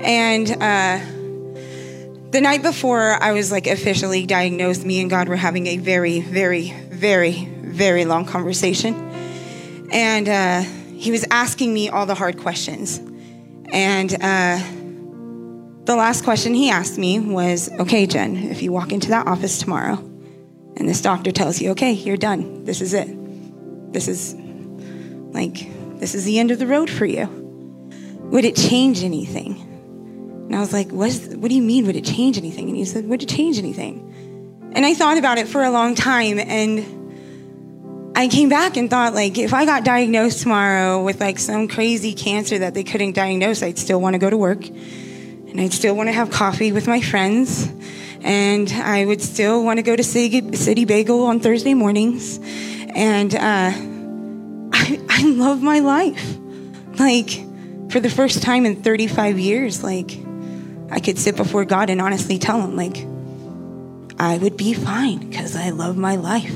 And 0.00 0.50
uh, 0.50 1.00
the 2.30 2.40
night 2.40 2.62
before 2.62 3.22
I 3.22 3.32
was 3.32 3.50
like 3.50 3.66
officially 3.66 4.26
diagnosed, 4.26 4.84
me 4.84 5.00
and 5.00 5.10
God 5.10 5.28
were 5.28 5.36
having 5.36 5.66
a 5.66 5.78
very, 5.78 6.20
very, 6.20 6.72
very, 6.90 7.46
very 7.46 8.04
long 8.04 8.24
conversation. 8.24 8.94
And 9.92 10.28
uh, 10.28 10.60
he 10.94 11.10
was 11.10 11.24
asking 11.30 11.72
me 11.72 11.88
all 11.88 12.06
the 12.06 12.14
hard 12.14 12.38
questions. 12.38 12.98
And 13.72 14.14
uh, 14.14 14.58
the 15.84 15.96
last 15.96 16.24
question 16.24 16.54
he 16.54 16.70
asked 16.70 16.98
me 16.98 17.18
was 17.18 17.70
Okay, 17.80 18.06
Jen, 18.06 18.36
if 18.36 18.62
you 18.62 18.72
walk 18.72 18.92
into 18.92 19.08
that 19.08 19.26
office 19.26 19.58
tomorrow 19.58 19.96
and 20.76 20.88
this 20.88 21.00
doctor 21.00 21.30
tells 21.30 21.60
you, 21.60 21.70
Okay, 21.70 21.92
you're 21.92 22.16
done, 22.16 22.64
this 22.64 22.80
is 22.80 22.94
it, 22.94 23.08
this 23.92 24.08
is 24.08 24.34
like, 24.34 25.68
this 25.98 26.14
is 26.14 26.24
the 26.24 26.38
end 26.38 26.50
of 26.50 26.58
the 26.58 26.66
road 26.66 26.90
for 26.90 27.06
you, 27.06 27.26
would 28.30 28.44
it 28.44 28.56
change 28.56 29.02
anything? 29.02 29.67
And 30.48 30.56
I 30.56 30.60
was 30.60 30.72
like, 30.72 30.90
what, 30.90 31.10
is, 31.10 31.36
what 31.36 31.50
do 31.50 31.54
you 31.54 31.60
mean, 31.60 31.86
would 31.86 31.94
it 31.94 32.06
change 32.06 32.38
anything? 32.38 32.68
And 32.68 32.76
he 32.76 32.86
said, 32.86 33.06
would 33.06 33.22
it 33.22 33.28
change 33.28 33.58
anything? 33.58 34.70
And 34.72 34.86
I 34.86 34.94
thought 34.94 35.18
about 35.18 35.36
it 35.36 35.46
for 35.46 35.62
a 35.62 35.70
long 35.70 35.94
time 35.94 36.38
and 36.38 38.16
I 38.16 38.28
came 38.28 38.48
back 38.48 38.78
and 38.78 38.88
thought, 38.88 39.12
like, 39.12 39.36
if 39.36 39.52
I 39.52 39.66
got 39.66 39.84
diagnosed 39.84 40.40
tomorrow 40.40 41.04
with 41.04 41.20
like 41.20 41.38
some 41.38 41.68
crazy 41.68 42.14
cancer 42.14 42.60
that 42.60 42.72
they 42.72 42.82
couldn't 42.82 43.12
diagnose, 43.12 43.62
I'd 43.62 43.78
still 43.78 44.00
want 44.00 44.14
to 44.14 44.18
go 44.18 44.30
to 44.30 44.38
work 44.38 44.66
and 44.66 45.60
I'd 45.60 45.74
still 45.74 45.94
want 45.94 46.08
to 46.08 46.12
have 46.12 46.30
coffee 46.30 46.72
with 46.72 46.86
my 46.86 47.02
friends 47.02 47.70
and 48.22 48.72
I 48.72 49.04
would 49.04 49.20
still 49.20 49.62
want 49.62 49.80
to 49.80 49.82
go 49.82 49.94
to 49.94 50.02
City, 50.02 50.84
Bagel 50.86 51.26
on 51.26 51.40
Thursday 51.40 51.74
mornings. 51.74 52.40
And 52.94 53.34
uh, 53.34 53.70
I, 54.72 55.00
I 55.10 55.22
love 55.24 55.62
my 55.62 55.80
life. 55.80 56.38
Like, 56.98 57.28
for 57.90 58.00
the 58.00 58.10
first 58.10 58.42
time 58.42 58.66
in 58.66 58.82
35 58.82 59.38
years, 59.38 59.84
like, 59.84 60.10
I 60.90 61.00
could 61.00 61.18
sit 61.18 61.36
before 61.36 61.64
God 61.64 61.90
and 61.90 62.00
honestly 62.00 62.38
tell 62.38 62.60
him, 62.60 62.76
like, 62.76 63.06
I 64.18 64.38
would 64.38 64.56
be 64.56 64.74
fine 64.74 65.28
because 65.28 65.54
I 65.54 65.70
love 65.70 65.96
my 65.96 66.16
life. 66.16 66.54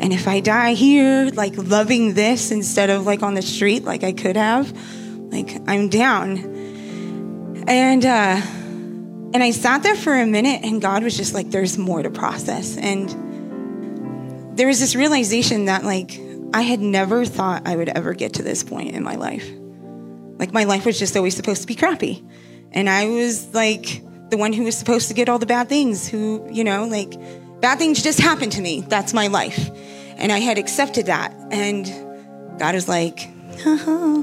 And 0.00 0.12
if 0.12 0.26
I 0.26 0.40
die 0.40 0.72
here, 0.72 1.30
like 1.34 1.56
loving 1.56 2.14
this 2.14 2.50
instead 2.50 2.90
of 2.90 3.04
like 3.04 3.22
on 3.22 3.34
the 3.34 3.42
street, 3.42 3.84
like 3.84 4.02
I 4.02 4.12
could 4.12 4.36
have, 4.36 4.72
like 5.30 5.56
I'm 5.68 5.88
down. 5.88 6.38
And, 7.68 8.04
uh, 8.04 8.40
and 9.32 9.42
I 9.42 9.50
sat 9.52 9.82
there 9.82 9.94
for 9.94 10.14
a 10.14 10.26
minute 10.26 10.62
and 10.64 10.80
God 10.80 11.04
was 11.04 11.16
just 11.16 11.34
like, 11.34 11.50
there's 11.50 11.76
more 11.78 12.02
to 12.02 12.10
process. 12.10 12.76
And 12.78 14.58
there 14.58 14.66
was 14.66 14.80
this 14.80 14.96
realization 14.96 15.66
that 15.66 15.84
like 15.84 16.18
I 16.52 16.62
had 16.62 16.80
never 16.80 17.24
thought 17.24 17.68
I 17.68 17.76
would 17.76 17.90
ever 17.90 18.14
get 18.14 18.34
to 18.34 18.42
this 18.42 18.64
point 18.64 18.94
in 18.94 19.04
my 19.04 19.16
life. 19.16 19.48
Like 20.38 20.52
my 20.52 20.64
life 20.64 20.86
was 20.86 20.98
just 20.98 21.16
always 21.16 21.36
supposed 21.36 21.60
to 21.60 21.66
be 21.66 21.74
crappy. 21.74 22.24
And 22.72 22.88
I 22.88 23.08
was 23.08 23.54
like 23.54 24.02
the 24.30 24.36
one 24.36 24.52
who 24.52 24.64
was 24.64 24.76
supposed 24.76 25.08
to 25.08 25.14
get 25.14 25.28
all 25.28 25.38
the 25.38 25.46
bad 25.46 25.68
things, 25.68 26.08
who, 26.08 26.46
you 26.50 26.64
know, 26.64 26.84
like 26.84 27.12
bad 27.60 27.78
things 27.78 28.02
just 28.02 28.20
happened 28.20 28.52
to 28.52 28.60
me. 28.60 28.82
That's 28.82 29.12
my 29.12 29.26
life. 29.26 29.70
And 30.16 30.30
I 30.30 30.38
had 30.38 30.58
accepted 30.58 31.06
that. 31.06 31.34
And 31.50 31.86
God 32.58 32.74
was 32.74 32.88
like, 32.88 33.28
uh-huh. 33.64 34.22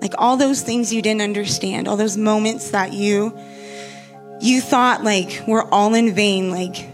like 0.00 0.14
all 0.18 0.36
those 0.36 0.62
things 0.62 0.92
you 0.92 1.02
didn't 1.02 1.22
understand, 1.22 1.88
all 1.88 1.96
those 1.96 2.16
moments 2.16 2.70
that 2.70 2.92
you 2.92 3.36
you 4.40 4.60
thought 4.60 5.02
like 5.02 5.42
were 5.48 5.62
all 5.74 5.94
in 5.94 6.14
vain, 6.14 6.50
like 6.50 6.88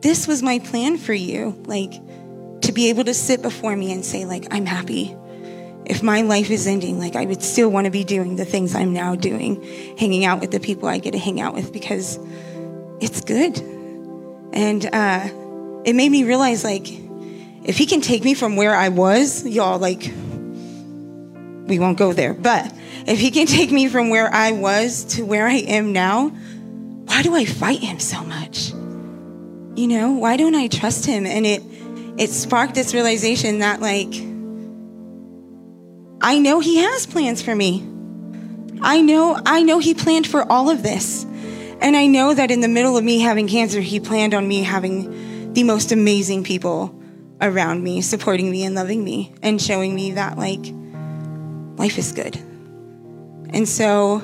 this 0.00 0.26
was 0.26 0.42
my 0.42 0.58
plan 0.60 0.96
for 0.96 1.12
you, 1.12 1.62
like 1.66 1.92
to 2.62 2.72
be 2.72 2.88
able 2.88 3.04
to 3.04 3.12
sit 3.12 3.42
before 3.42 3.76
me 3.76 3.92
and 3.92 4.04
say 4.04 4.24
like 4.24 4.46
I'm 4.50 4.64
happy 4.64 5.14
if 5.86 6.02
my 6.02 6.22
life 6.22 6.50
is 6.50 6.66
ending, 6.66 6.98
like 6.98 7.16
I 7.16 7.26
would 7.26 7.42
still 7.42 7.68
want 7.68 7.84
to 7.84 7.90
be 7.90 8.04
doing 8.04 8.36
the 8.36 8.44
things 8.44 8.74
I'm 8.74 8.92
now 8.92 9.14
doing, 9.14 9.62
hanging 9.98 10.24
out 10.24 10.40
with 10.40 10.50
the 10.50 10.60
people 10.60 10.88
I 10.88 10.98
get 10.98 11.12
to 11.12 11.18
hang 11.18 11.40
out 11.40 11.54
with 11.54 11.72
because 11.72 12.18
it's 13.00 13.20
good. 13.20 13.58
And 14.52 14.86
uh, 14.86 15.28
it 15.84 15.94
made 15.94 16.10
me 16.10 16.24
realize, 16.24 16.64
like, 16.64 16.86
if 17.64 17.76
he 17.76 17.86
can 17.86 18.00
take 18.00 18.22
me 18.24 18.34
from 18.34 18.56
where 18.56 18.74
I 18.74 18.88
was, 18.88 19.46
y'all, 19.46 19.78
like, 19.78 20.12
we 21.66 21.78
won't 21.78 21.98
go 21.98 22.12
there, 22.12 22.34
but 22.34 22.72
if 23.06 23.18
he 23.18 23.30
can 23.30 23.46
take 23.46 23.72
me 23.72 23.88
from 23.88 24.10
where 24.10 24.32
I 24.32 24.52
was 24.52 25.04
to 25.16 25.24
where 25.24 25.46
I 25.46 25.54
am 25.54 25.92
now, 25.92 26.28
why 26.28 27.22
do 27.22 27.34
I 27.34 27.44
fight 27.44 27.80
him 27.80 27.98
so 27.98 28.22
much? 28.22 28.70
You 29.76 29.88
know, 29.88 30.12
why 30.12 30.36
don't 30.36 30.54
I 30.54 30.68
trust 30.68 31.04
him? 31.04 31.26
And 31.26 31.44
it, 31.44 31.62
it 32.16 32.30
sparked 32.30 32.74
this 32.74 32.94
realization 32.94 33.58
that, 33.58 33.80
like, 33.80 34.12
I 36.24 36.38
know 36.38 36.58
he 36.58 36.78
has 36.78 37.04
plans 37.04 37.42
for 37.42 37.54
me. 37.54 37.86
I 38.80 39.02
know 39.02 39.38
I 39.44 39.62
know 39.62 39.78
he 39.78 39.92
planned 39.92 40.26
for 40.26 40.50
all 40.50 40.70
of 40.70 40.82
this. 40.82 41.24
And 41.82 41.94
I 41.94 42.06
know 42.06 42.32
that 42.32 42.50
in 42.50 42.62
the 42.62 42.68
middle 42.68 42.96
of 42.96 43.04
me 43.04 43.20
having 43.20 43.46
cancer, 43.46 43.78
he 43.82 44.00
planned 44.00 44.32
on 44.32 44.48
me 44.48 44.62
having 44.62 45.52
the 45.52 45.64
most 45.64 45.92
amazing 45.92 46.42
people 46.42 46.98
around 47.42 47.82
me, 47.82 48.00
supporting 48.00 48.50
me 48.50 48.64
and 48.64 48.74
loving 48.74 49.04
me 49.04 49.34
and 49.42 49.60
showing 49.60 49.94
me 49.94 50.12
that 50.12 50.38
like 50.38 50.64
life 51.76 51.98
is 51.98 52.12
good. 52.12 52.36
And 53.52 53.68
so 53.68 54.22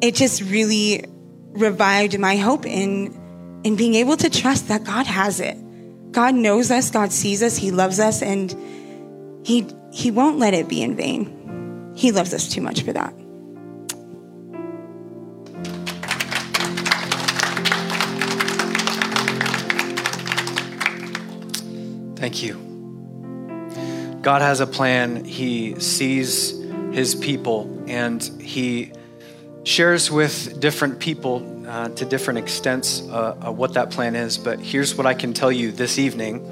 it 0.00 0.14
just 0.14 0.40
really 0.40 1.04
revived 1.50 2.18
my 2.18 2.36
hope 2.36 2.64
in 2.64 3.60
in 3.64 3.76
being 3.76 3.96
able 3.96 4.16
to 4.16 4.30
trust 4.30 4.68
that 4.68 4.84
God 4.84 5.06
has 5.06 5.40
it. 5.40 5.58
God 6.10 6.34
knows 6.34 6.70
us, 6.70 6.90
God 6.90 7.12
sees 7.12 7.42
us, 7.42 7.54
he 7.54 7.70
loves 7.70 8.00
us 8.00 8.22
and 8.22 8.56
he 9.46 9.64
he 9.92 10.10
won't 10.10 10.40
let 10.40 10.54
it 10.54 10.68
be 10.68 10.82
in 10.82 10.96
vain. 10.96 11.92
He 11.94 12.10
loves 12.10 12.34
us 12.34 12.48
too 12.48 12.60
much 12.60 12.82
for 12.82 12.92
that. 12.92 13.14
Thank 22.16 22.42
you. 22.42 24.18
God 24.20 24.42
has 24.42 24.58
a 24.58 24.66
plan. 24.66 25.24
He 25.24 25.78
sees 25.78 26.50
his 26.90 27.14
people 27.14 27.84
and 27.86 28.20
he 28.40 28.90
shares 29.62 30.10
with 30.10 30.58
different 30.58 30.98
people 30.98 31.68
uh, 31.68 31.90
to 31.90 32.04
different 32.04 32.40
extents 32.40 33.00
uh, 33.02 33.52
what 33.52 33.74
that 33.74 33.92
plan 33.92 34.16
is. 34.16 34.38
But 34.38 34.58
here's 34.58 34.96
what 34.96 35.06
I 35.06 35.14
can 35.14 35.32
tell 35.32 35.52
you 35.52 35.70
this 35.70 36.00
evening 36.00 36.44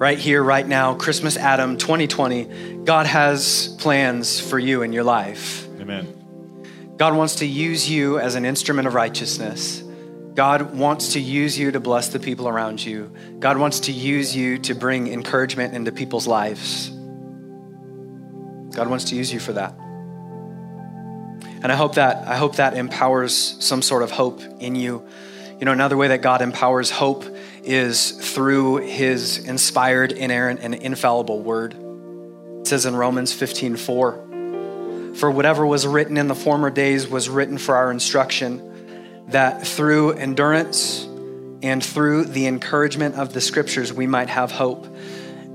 right 0.00 0.18
here, 0.18 0.42
right 0.42 0.66
now, 0.66 0.94
Christmas 0.94 1.36
Adam 1.36 1.76
2020, 1.76 2.84
God 2.84 3.04
has 3.04 3.68
plans 3.78 4.40
for 4.40 4.58
you 4.58 4.80
in 4.80 4.94
your 4.94 5.04
life. 5.04 5.68
Amen. 5.78 6.94
God 6.96 7.14
wants 7.14 7.34
to 7.36 7.46
use 7.46 7.88
you 7.88 8.18
as 8.18 8.34
an 8.34 8.46
instrument 8.46 8.88
of 8.88 8.94
righteousness. 8.94 9.82
God 10.34 10.74
wants 10.74 11.12
to 11.12 11.20
use 11.20 11.58
you 11.58 11.70
to 11.72 11.80
bless 11.80 12.08
the 12.08 12.18
people 12.18 12.48
around 12.48 12.82
you. 12.82 13.12
God 13.40 13.58
wants 13.58 13.80
to 13.80 13.92
use 13.92 14.34
you 14.34 14.58
to 14.60 14.74
bring 14.74 15.06
encouragement 15.06 15.74
into 15.74 15.92
people's 15.92 16.26
lives. 16.26 16.88
God 18.74 18.88
wants 18.88 19.04
to 19.10 19.16
use 19.16 19.30
you 19.30 19.38
for 19.38 19.52
that. 19.52 19.74
And 21.62 21.70
I 21.70 21.74
hope 21.74 21.96
that 21.96 22.26
I 22.26 22.36
hope 22.36 22.56
that 22.56 22.72
empowers 22.74 23.34
some 23.62 23.82
sort 23.82 24.02
of 24.02 24.10
hope 24.10 24.40
in 24.60 24.76
you. 24.76 25.06
You 25.58 25.66
know, 25.66 25.72
another 25.72 25.98
way 25.98 26.08
that 26.08 26.22
God 26.22 26.40
empowers 26.40 26.90
hope 26.90 27.22
is 27.70 28.10
through 28.10 28.78
his 28.78 29.38
inspired, 29.38 30.10
inerrant, 30.10 30.58
and 30.60 30.74
infallible 30.74 31.40
word. 31.40 31.74
It 32.60 32.66
says 32.66 32.84
in 32.84 32.96
Romans 32.96 33.32
15 33.32 33.76
4, 33.76 35.12
For 35.14 35.30
whatever 35.30 35.64
was 35.64 35.86
written 35.86 36.16
in 36.16 36.26
the 36.26 36.34
former 36.34 36.70
days 36.70 37.08
was 37.08 37.28
written 37.28 37.58
for 37.58 37.76
our 37.76 37.92
instruction, 37.92 39.24
that 39.28 39.66
through 39.66 40.14
endurance 40.14 41.04
and 41.62 41.84
through 41.84 42.24
the 42.24 42.46
encouragement 42.46 43.14
of 43.14 43.32
the 43.32 43.40
scriptures 43.40 43.92
we 43.92 44.06
might 44.06 44.28
have 44.28 44.50
hope. 44.50 44.86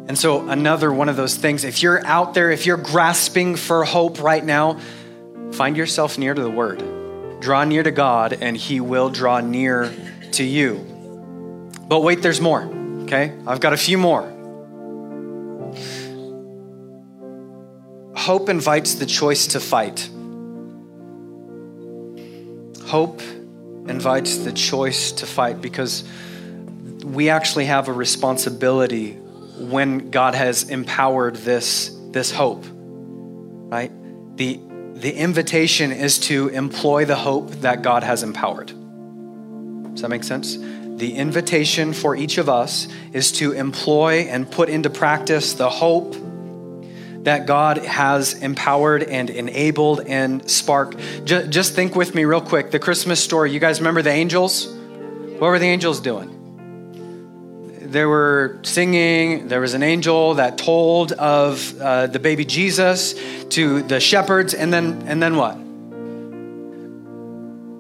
And 0.08 0.18
so, 0.18 0.48
another 0.48 0.94
one 0.94 1.10
of 1.10 1.18
those 1.18 1.36
things, 1.36 1.66
if 1.66 1.84
you're 1.84 2.06
out 2.06 2.34
there, 2.34 2.50
if 2.50 2.66
you're 2.66 2.78
grasping 2.78 3.58
for 3.58 3.84
hope 3.84 4.22
right 4.22 4.44
now, 4.44 4.80
find 5.52 5.76
yourself 5.76 6.18
near 6.18 6.34
to 6.34 6.42
the 6.42 6.50
word. 6.50 7.42
Draw 7.42 7.66
near 7.66 7.84
to 7.84 7.92
God, 7.92 8.38
and 8.40 8.56
he 8.56 8.80
will 8.80 9.10
draw 9.10 9.42
near 9.42 9.92
to 10.34 10.44
you. 10.44 10.95
But 11.88 12.02
wait, 12.02 12.22
there's 12.22 12.42
more, 12.42 12.64
okay? 13.04 13.38
I've 13.46 13.60
got 13.60 13.74
a 13.74 13.78
few 13.78 13.98
more. 13.98 14.24
Hope 18.16 18.50
invites 18.50 18.96
the 18.96 19.06
choice 19.06 19.48
to 19.48 19.60
fight. 19.60 20.10
Hope 22.86 23.22
invites 23.88 24.38
the 24.38 24.52
choice 24.52 25.12
to 25.12 25.28
fight 25.28 25.62
because 25.62 26.04
we 27.04 27.30
actually 27.30 27.66
have 27.66 27.88
a 27.88 27.94
responsibility 27.94 29.12
when 29.14 30.10
God 30.10 30.34
has 30.34 30.70
empowered 30.70 31.36
this, 31.36 31.96
this 32.10 32.32
hope, 32.32 32.64
right? 32.66 33.92
The, 34.38 34.60
the 34.94 35.14
invitation 35.14 35.92
is 35.92 36.18
to 36.22 36.50
employ 36.50 37.06
the 37.06 37.16
hope 37.16 37.52
that 37.62 37.84
God 37.84 38.04
has 38.04 38.24
empowered. 38.24 38.74
Does 39.94 40.02
that 40.02 40.10
make 40.10 40.24
sense? 40.24 40.58
The 40.96 41.16
invitation 41.16 41.92
for 41.92 42.16
each 42.16 42.38
of 42.38 42.48
us 42.48 42.88
is 43.12 43.34
to 43.34 43.52
employ 43.52 44.28
and 44.30 44.50
put 44.50 44.70
into 44.70 44.90
practice 44.90 45.54
the 45.54 45.70
hope 45.70 46.16
that 47.26 47.46
God 47.46 47.80
has 47.80 48.34
empowered 48.36 49.04
and 49.04 49.30
enabled 49.30 50.02
and 50.08 50.50
sparked. 50.50 50.98
Just, 51.26 51.50
just 51.50 51.74
think 51.74 51.96
with 51.96 52.16
me, 52.16 52.24
real 52.24 52.40
quick. 52.40 52.72
The 52.72 52.80
Christmas 52.80 53.22
story. 53.22 53.52
You 53.52 53.60
guys 53.60 53.82
remember 53.82 54.02
the 54.04 54.12
angels? 54.12 54.68
What 54.68 55.42
were 55.50 55.60
the 55.60 55.66
angels 55.66 56.00
doing? 56.00 56.32
They 57.82 58.06
were 58.06 58.60
singing. 58.64 59.50
There 59.50 59.60
was 59.60 59.74
an 59.74 59.84
angel 59.84 60.36
that 60.36 60.58
told 60.58 61.12
of 61.12 61.80
uh, 61.82 62.08
the 62.08 62.20
baby 62.20 62.46
Jesus 62.46 63.16
to 63.50 63.82
the 63.82 64.00
shepherds, 64.00 64.54
and 64.54 64.72
then 64.74 65.04
and 65.08 65.22
then 65.22 65.36
what? 65.36 65.58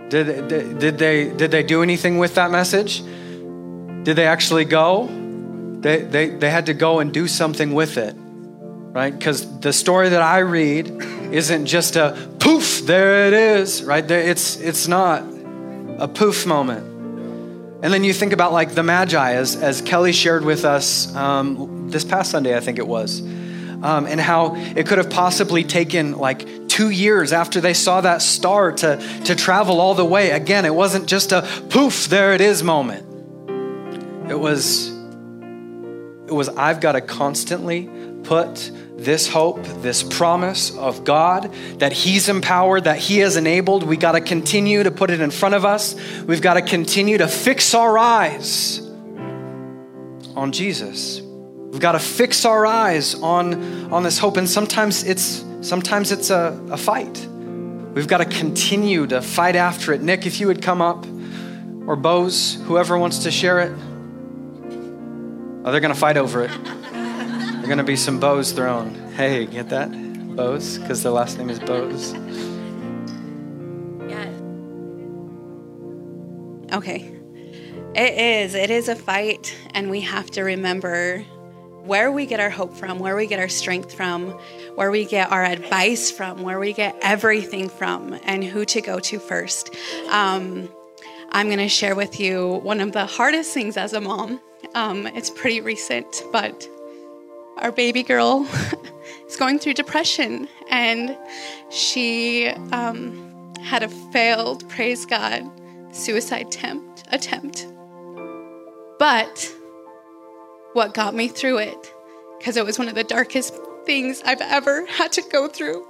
Did, 0.10 0.48
did, 0.48 0.80
did 0.80 0.98
they 0.98 1.30
did 1.30 1.52
they 1.52 1.64
do 1.64 1.84
anything 1.84 2.18
with 2.18 2.36
that 2.36 2.52
message? 2.52 3.02
Did 3.02 4.16
they 4.16 4.28
actually 4.28 4.66
go? 4.66 5.08
They, 5.80 5.98
they, 5.98 6.30
they 6.30 6.50
had 6.50 6.68
to 6.68 6.74
go 6.74 7.00
and 7.00 7.14
do 7.14 7.28
something 7.28 7.74
with 7.74 7.98
it 7.98 8.16
right? 8.96 9.14
Because 9.14 9.60
the 9.60 9.74
story 9.74 10.08
that 10.08 10.22
I 10.22 10.40
read 10.40 10.88
isn't 11.34 11.66
just 11.66 11.98
a 11.98 12.30
poof, 12.40 12.84
there 12.86 13.28
it 13.28 13.34
is, 13.34 13.84
right? 13.84 14.10
It's, 14.10 14.56
it's 14.62 14.88
not 14.88 15.22
a 16.00 16.08
poof 16.08 16.46
moment. 16.46 16.86
And 17.84 17.94
then 17.94 18.06
you 18.06 18.14
think 18.14 18.32
about 18.32 18.54
like 18.54 18.74
the 18.74 18.84
Magi, 18.84 19.34
as, 19.34 19.58
as 19.58 19.82
Kelly 19.82 20.14
shared 20.14 20.46
with 20.46 20.64
us 20.64 21.14
um, 21.14 21.90
this 21.90 22.06
past 22.06 22.32
Sunday, 22.32 22.56
I 22.56 22.62
think 22.62 22.80
it 22.80 22.88
was, 22.88 23.20
um, 23.20 24.08
and 24.08 24.18
how 24.18 24.56
it 24.56 24.88
could 24.88 24.98
have 24.98 25.10
possibly 25.10 25.66
taken 25.66 26.14
like 26.14 26.64
two 26.75 26.89
years 26.89 27.32
after 27.32 27.62
they 27.62 27.74
saw 27.74 28.01
that 28.01 28.22
star 28.22 28.70
to, 28.70 28.98
to 29.24 29.34
travel 29.34 29.79
all 29.79 29.96
the 29.96 30.03
way. 30.03 30.32
Again, 30.32 30.65
it 30.65 30.75
wasn't 30.75 31.08
just 31.08 31.32
a 31.32 31.41
poof, 31.70 32.10
there 32.10 32.34
it 32.34 32.41
is 32.41 32.63
moment. 32.63 33.05
It 34.29 34.38
was, 34.38 34.89
it 34.89 36.34
was 36.34 36.50
I've 36.50 36.82
got 36.82 36.91
to 36.91 37.01
constantly 37.01 37.89
put 38.24 38.70
this 38.98 39.25
hope, 39.25 39.63
this 39.84 40.03
promise 40.03 40.75
of 40.75 41.05
God 41.05 41.53
that 41.77 41.94
He's 41.94 42.27
empowered, 42.27 42.84
that 42.84 42.98
He 42.98 43.20
has 43.20 43.38
enabled. 43.38 43.84
We 43.84 43.96
got 43.96 44.12
to 44.12 44.22
continue 44.22 44.84
to 44.84 44.91
put 44.91 45.12
it 45.12 45.22
in 45.22 45.32
front 45.32 45.55
of 45.55 45.63
us. 45.63 45.96
We've 46.24 46.41
got 46.41 46.55
to 46.55 46.62
continue 46.62 47.17
to 47.20 47.29
fix 47.29 47.74
our 47.74 47.98
eyes 47.98 48.79
on 50.36 50.51
Jesus. 50.51 51.22
We've 51.22 51.79
got 51.79 51.94
to 51.94 52.00
fix 52.00 52.44
our 52.44 52.65
eyes 52.65 53.15
on, 53.15 53.94
on 53.94 54.03
this 54.03 54.20
hope. 54.20 54.36
And 54.36 54.50
sometimes 54.50 55.05
it's 55.05 55.46
sometimes 55.65 56.12
it's 56.12 56.29
a, 56.29 56.60
a 56.69 56.77
fight. 56.77 57.27
We've 57.93 58.07
got 58.07 58.19
to 58.19 58.25
continue 58.25 59.07
to 59.07 59.22
fight 59.22 59.55
after 59.55 59.93
it. 59.93 60.01
Nick, 60.01 60.25
if 60.25 60.39
you 60.39 60.48
would 60.48 60.62
come 60.62 60.81
up, 60.81 61.05
or 61.88 61.95
Bose, 61.95 62.55
whoever 62.65 62.98
wants 62.98 63.19
to 63.19 63.31
share 63.31 63.60
it. 63.62 63.72
Oh, 65.63 65.72
they're 65.72 65.81
going 65.81 65.93
to 65.93 66.00
fight 66.00 66.17
over 66.17 66.43
it. 66.43 66.51
There 66.51 67.63
are 67.63 67.67
going 67.67 67.77
to 67.79 67.84
be 67.84 67.95
some 67.95 68.19
bows 68.19 68.51
thrown. 68.51 68.93
Hey, 69.13 69.45
get 69.45 69.69
that? 69.69 69.91
Bose, 70.36 70.77
Because 70.77 71.01
the 71.01 71.12
last 71.12 71.38
name 71.38 71.50
is 71.50 71.60
Bose. 71.60 72.13
Yeah. 74.10 74.29
Okay. 76.75 77.12
It 77.95 78.13
is. 78.45 78.55
It 78.55 78.69
is 78.69 78.89
a 78.89 78.95
fight, 78.95 79.55
and 79.74 79.89
we 79.89 80.01
have 80.01 80.29
to 80.31 80.43
remember 80.43 81.25
where 81.86 82.12
we 82.12 82.25
get 82.25 82.39
our 82.39 82.50
hope 82.50 82.74
from, 82.75 83.00
where 83.00 83.15
we 83.15 83.27
get 83.27 83.39
our 83.39 83.48
strength 83.48 83.94
from, 83.94 84.32
where 84.75 84.92
we 84.92 85.06
get 85.06 85.32
our 85.32 85.44
advice 85.44 86.12
from, 86.12 86.42
where 86.42 86.60
we 86.60 86.74
get 86.74 86.96
everything 87.01 87.70
from, 87.70 88.20
and 88.24 88.44
who 88.44 88.65
to 88.65 88.82
go 88.82 89.00
to 89.00 89.20
first. 89.20 89.75
Um, 90.10 90.70
I'm 91.32 91.48
going 91.48 91.60
to 91.60 91.70
share 91.70 91.96
with 91.96 92.20
you 92.20 92.60
one 92.63 92.80
of 92.80 92.92
the 92.92 93.06
hardest 93.06 93.54
things 93.54 93.77
as 93.77 93.94
a 93.94 94.01
mom. 94.01 94.39
Um, 94.74 95.06
it's 95.08 95.30
pretty 95.30 95.62
recent, 95.62 96.24
but 96.32 96.68
our 97.58 97.72
baby 97.72 98.04
girl 98.04 98.48
is 99.27 99.38
going 99.38 99.60
through 99.60 99.74
depression 99.75 100.48
and 100.70 101.18
she 101.70 102.48
um, 102.72 103.54
had 103.62 103.84
a 103.84 103.88
failed, 103.88 104.68
praise 104.70 105.06
God, 105.06 105.44
suicide 105.93 106.48
attempt, 106.48 107.04
attempt. 107.12 107.67
But 109.00 109.55
what 110.76 110.94
got 110.94 111.16
me 111.16 111.30
through 111.30 111.60
it, 111.60 111.94
because 112.38 112.58
it 112.58 112.66
was 112.66 112.78
one 112.78 112.90
of 112.90 112.96
the 112.96 113.04
darkest 113.04 113.58
things 113.86 114.22
I've 114.26 114.42
ever 114.42 114.86
had 114.88 115.14
to 115.14 115.22
go 115.32 115.48
through, 115.48 115.88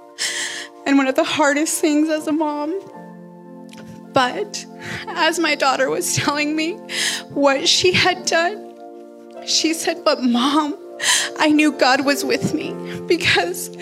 and 0.86 0.96
one 0.96 1.08
of 1.08 1.16
the 1.16 1.24
hardest 1.24 1.80
things 1.80 2.08
as 2.08 2.28
a 2.28 2.32
mom. 2.32 2.80
But 4.12 4.64
as 5.08 5.38
my 5.40 5.56
daughter 5.56 5.90
was 5.90 6.14
telling 6.14 6.54
me 6.54 6.74
what 7.30 7.68
she 7.68 7.92
had 7.92 8.24
done, 8.26 8.74
she 9.44 9.74
said, 9.74 10.04
But 10.04 10.22
mom, 10.22 10.78
I 11.38 11.50
knew 11.50 11.72
God 11.72 12.06
was 12.06 12.24
with 12.24 12.54
me 12.54 12.72
because 13.06 13.76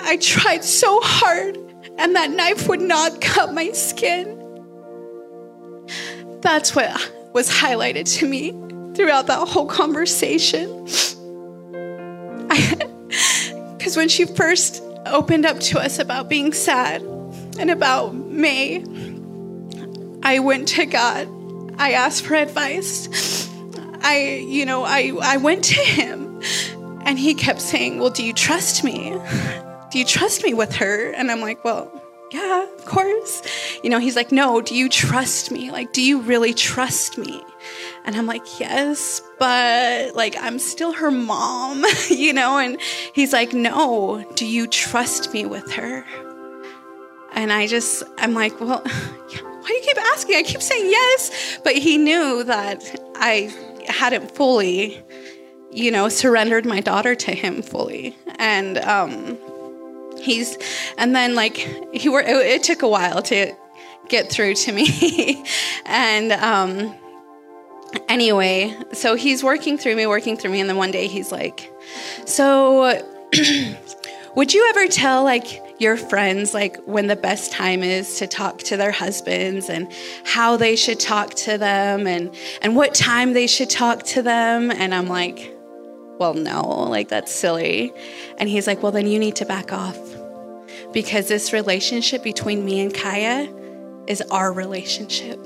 I 0.00 0.16
tried 0.16 0.64
so 0.64 1.00
hard 1.02 1.56
and 1.98 2.16
that 2.16 2.30
knife 2.30 2.68
would 2.68 2.82
not 2.82 3.20
cut 3.20 3.54
my 3.54 3.70
skin. 3.70 4.40
That's 6.40 6.74
what 6.74 6.90
was 7.32 7.48
highlighted 7.48 8.12
to 8.18 8.28
me 8.28 8.52
throughout 8.94 9.26
that 9.26 9.48
whole 9.48 9.66
conversation. 9.66 10.84
Because 13.76 13.96
when 13.96 14.08
she 14.08 14.24
first 14.24 14.82
opened 15.06 15.46
up 15.46 15.60
to 15.60 15.78
us 15.78 15.98
about 15.98 16.28
being 16.28 16.52
sad 16.52 17.02
and 17.58 17.70
about 17.70 18.14
May, 18.14 18.84
I 20.22 20.38
went 20.38 20.68
to 20.68 20.86
God. 20.86 21.28
I 21.78 21.92
asked 21.92 22.24
for 22.24 22.34
advice. 22.34 23.50
I, 24.02 24.44
you 24.46 24.64
know, 24.66 24.84
I, 24.84 25.12
I 25.22 25.36
went 25.38 25.64
to 25.64 25.80
him 25.80 26.40
and 27.04 27.18
he 27.18 27.34
kept 27.34 27.60
saying, 27.60 27.98
Well, 27.98 28.10
do 28.10 28.24
you 28.24 28.32
trust 28.32 28.84
me? 28.84 29.10
Do 29.90 29.98
you 29.98 30.04
trust 30.04 30.42
me 30.42 30.54
with 30.54 30.74
her? 30.76 31.10
And 31.12 31.30
I'm 31.30 31.40
like, 31.40 31.64
Well, 31.64 31.90
yeah, 32.32 32.64
of 32.64 32.84
course. 32.84 33.42
You 33.82 33.90
know, 33.90 33.98
he's 33.98 34.16
like, 34.16 34.32
No, 34.32 34.60
do 34.60 34.74
you 34.74 34.88
trust 34.88 35.50
me? 35.50 35.70
Like, 35.70 35.92
do 35.92 36.02
you 36.02 36.20
really 36.20 36.54
trust 36.54 37.18
me? 37.18 37.42
And 38.04 38.16
I'm 38.16 38.26
like, 38.26 38.60
Yes, 38.60 39.22
but 39.38 40.14
like, 40.14 40.36
I'm 40.38 40.58
still 40.58 40.92
her 40.92 41.10
mom, 41.10 41.84
you 42.10 42.32
know? 42.32 42.58
And 42.58 42.80
he's 43.14 43.32
like, 43.32 43.52
No, 43.52 44.24
do 44.34 44.46
you 44.46 44.66
trust 44.66 45.32
me 45.32 45.46
with 45.46 45.72
her? 45.72 46.04
And 47.32 47.52
I 47.52 47.66
just, 47.66 48.02
I'm 48.18 48.34
like, 48.34 48.60
Well, 48.60 48.82
why 49.64 49.68
do 49.68 49.72
you 49.74 49.82
keep 49.82 49.98
asking? 49.98 50.36
I 50.36 50.42
keep 50.42 50.60
saying 50.60 50.90
yes. 50.90 51.58
But 51.64 51.74
he 51.74 51.96
knew 51.96 52.44
that 52.44 53.00
I 53.14 53.52
hadn't 53.88 54.30
fully, 54.30 55.02
you 55.70 55.90
know, 55.90 56.08
surrendered 56.08 56.66
my 56.66 56.80
daughter 56.80 57.14
to 57.14 57.32
him 57.34 57.62
fully. 57.62 58.16
And 58.38 58.78
um, 58.78 59.38
he's, 60.20 60.58
and 60.98 61.16
then 61.16 61.34
like, 61.34 61.56
he 61.94 62.10
were, 62.10 62.20
it, 62.20 62.28
it 62.28 62.62
took 62.62 62.82
a 62.82 62.88
while 62.88 63.22
to 63.22 63.54
get 64.08 64.30
through 64.30 64.54
to 64.54 64.72
me. 64.72 65.42
and 65.86 66.32
um, 66.32 66.94
anyway, 68.08 68.76
so 68.92 69.14
he's 69.14 69.42
working 69.42 69.78
through 69.78 69.96
me, 69.96 70.06
working 70.06 70.36
through 70.36 70.50
me. 70.50 70.60
And 70.60 70.68
then 70.68 70.76
one 70.76 70.90
day 70.90 71.06
he's 71.06 71.32
like, 71.32 71.72
So, 72.26 73.00
would 74.34 74.52
you 74.52 74.66
ever 74.70 74.86
tell 74.88 75.24
like 75.24 75.62
your 75.78 75.96
friends 75.96 76.54
like 76.54 76.76
when 76.84 77.08
the 77.08 77.16
best 77.16 77.50
time 77.52 77.82
is 77.82 78.18
to 78.18 78.26
talk 78.26 78.58
to 78.58 78.76
their 78.76 78.92
husbands 78.92 79.68
and 79.68 79.92
how 80.24 80.56
they 80.56 80.76
should 80.76 81.00
talk 81.00 81.34
to 81.34 81.58
them 81.58 82.06
and 82.06 82.34
and 82.62 82.76
what 82.76 82.94
time 82.94 83.32
they 83.32 83.46
should 83.46 83.68
talk 83.68 84.02
to 84.04 84.22
them 84.22 84.70
and 84.70 84.94
I'm 84.94 85.08
like 85.08 85.52
well 86.18 86.34
no 86.34 86.62
like 86.88 87.08
that's 87.08 87.32
silly 87.32 87.92
and 88.38 88.48
he's 88.48 88.66
like 88.68 88.82
well 88.82 88.92
then 88.92 89.08
you 89.08 89.18
need 89.18 89.34
to 89.36 89.44
back 89.44 89.72
off 89.72 89.98
because 90.92 91.26
this 91.26 91.52
relationship 91.52 92.22
between 92.22 92.64
me 92.64 92.80
and 92.80 92.94
Kaya 92.94 93.52
is 94.06 94.22
our 94.30 94.52
relationship 94.52 95.44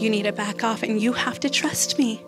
you 0.00 0.10
need 0.10 0.24
to 0.24 0.32
back 0.32 0.64
off 0.64 0.82
and 0.82 1.00
you 1.00 1.12
have 1.12 1.40
to 1.40 1.50
trust 1.50 1.98
me. 1.98 2.24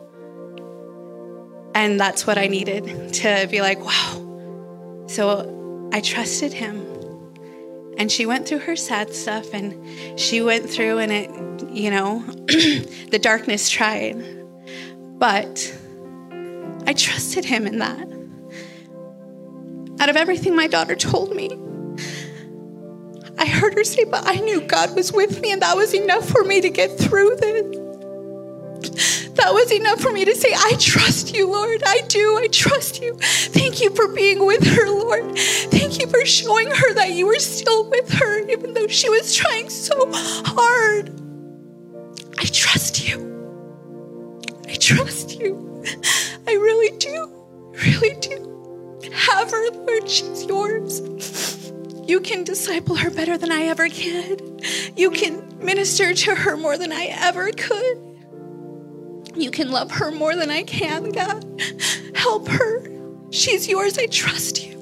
And 1.74 1.98
that's 1.98 2.26
what 2.26 2.36
I 2.36 2.46
needed 2.46 3.14
to 3.14 3.46
be 3.50 3.60
like 3.60 3.84
wow. 3.84 5.06
So 5.08 5.88
I 5.92 6.00
trusted 6.00 6.52
him. 6.52 6.86
And 7.96 8.10
she 8.10 8.24
went 8.24 8.48
through 8.48 8.60
her 8.60 8.76
sad 8.76 9.12
stuff 9.14 9.52
and 9.52 10.18
she 10.18 10.40
went 10.40 10.70
through 10.70 10.98
and 10.98 11.12
it 11.12 11.30
you 11.70 11.90
know 11.90 12.20
the 13.10 13.18
darkness 13.20 13.68
tried. 13.68 14.16
But 15.18 15.76
i 16.86 16.92
trusted 16.92 17.44
him 17.44 17.66
in 17.66 17.78
that. 17.78 18.08
Out 20.00 20.08
of 20.08 20.16
everything 20.16 20.56
my 20.56 20.66
daughter 20.66 20.96
told 20.96 21.36
me 21.36 21.48
i 23.40 23.46
heard 23.46 23.74
her 23.74 23.84
say 23.84 24.04
but 24.04 24.22
i 24.26 24.36
knew 24.36 24.60
god 24.60 24.94
was 24.94 25.12
with 25.12 25.40
me 25.40 25.50
and 25.50 25.62
that 25.62 25.76
was 25.76 25.94
enough 25.94 26.28
for 26.28 26.44
me 26.44 26.60
to 26.60 26.70
get 26.70 26.96
through 26.98 27.34
this 27.36 27.80
that 29.40 29.54
was 29.54 29.72
enough 29.72 30.00
for 30.00 30.12
me 30.12 30.24
to 30.24 30.34
say, 30.34 30.52
I 30.52 30.74
trust 30.78 31.34
you, 31.34 31.50
Lord. 31.50 31.82
I 31.86 32.02
do. 32.08 32.38
I 32.38 32.48
trust 32.48 33.00
you. 33.00 33.16
Thank 33.16 33.80
you 33.80 33.94
for 33.94 34.08
being 34.08 34.44
with 34.44 34.66
her, 34.66 34.86
Lord. 34.86 35.38
Thank 35.38 35.98
you 35.98 36.06
for 36.08 36.24
showing 36.26 36.70
her 36.70 36.94
that 36.94 37.12
you 37.12 37.26
were 37.26 37.38
still 37.38 37.88
with 37.88 38.12
her, 38.12 38.48
even 38.48 38.74
though 38.74 38.86
she 38.86 39.08
was 39.08 39.34
trying 39.34 39.70
so 39.70 39.94
hard. 40.12 41.10
I 42.38 42.44
trust 42.44 43.08
you. 43.08 43.26
I 44.68 44.74
trust 44.74 45.40
you. 45.40 45.84
I 46.46 46.52
really 46.52 46.98
do. 46.98 47.32
Really 47.72 48.14
do. 48.20 49.00
Have 49.12 49.50
her, 49.50 49.70
Lord. 49.70 50.08
She's 50.08 50.44
yours. 50.44 51.69
You 52.10 52.18
can 52.18 52.42
disciple 52.42 52.96
her 52.96 53.08
better 53.08 53.38
than 53.38 53.52
I 53.52 53.66
ever 53.66 53.88
can. 53.88 54.58
You 54.96 55.12
can 55.12 55.64
minister 55.64 56.12
to 56.12 56.34
her 56.34 56.56
more 56.56 56.76
than 56.76 56.90
I 56.90 57.04
ever 57.04 57.52
could. 57.52 57.98
You 59.36 59.52
can 59.52 59.70
love 59.70 59.92
her 59.92 60.10
more 60.10 60.34
than 60.34 60.50
I 60.50 60.64
can, 60.64 61.12
God. 61.12 61.44
Help 62.16 62.48
her. 62.48 62.82
She's 63.30 63.68
yours. 63.68 63.96
I 63.96 64.06
trust 64.06 64.66
you. 64.66 64.72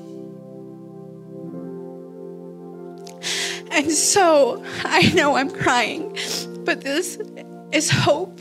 And 3.72 3.92
so 3.92 4.64
I 4.84 5.12
know 5.12 5.36
I'm 5.36 5.50
crying, 5.50 6.16
but 6.64 6.80
this 6.80 7.18
is 7.72 7.90
hope. 7.90 8.40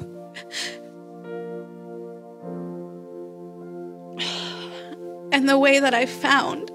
And 5.33 5.49
the 5.49 5.59
way 5.59 5.81
that 5.81 5.93
I 5.93 6.05
found 6.05 6.71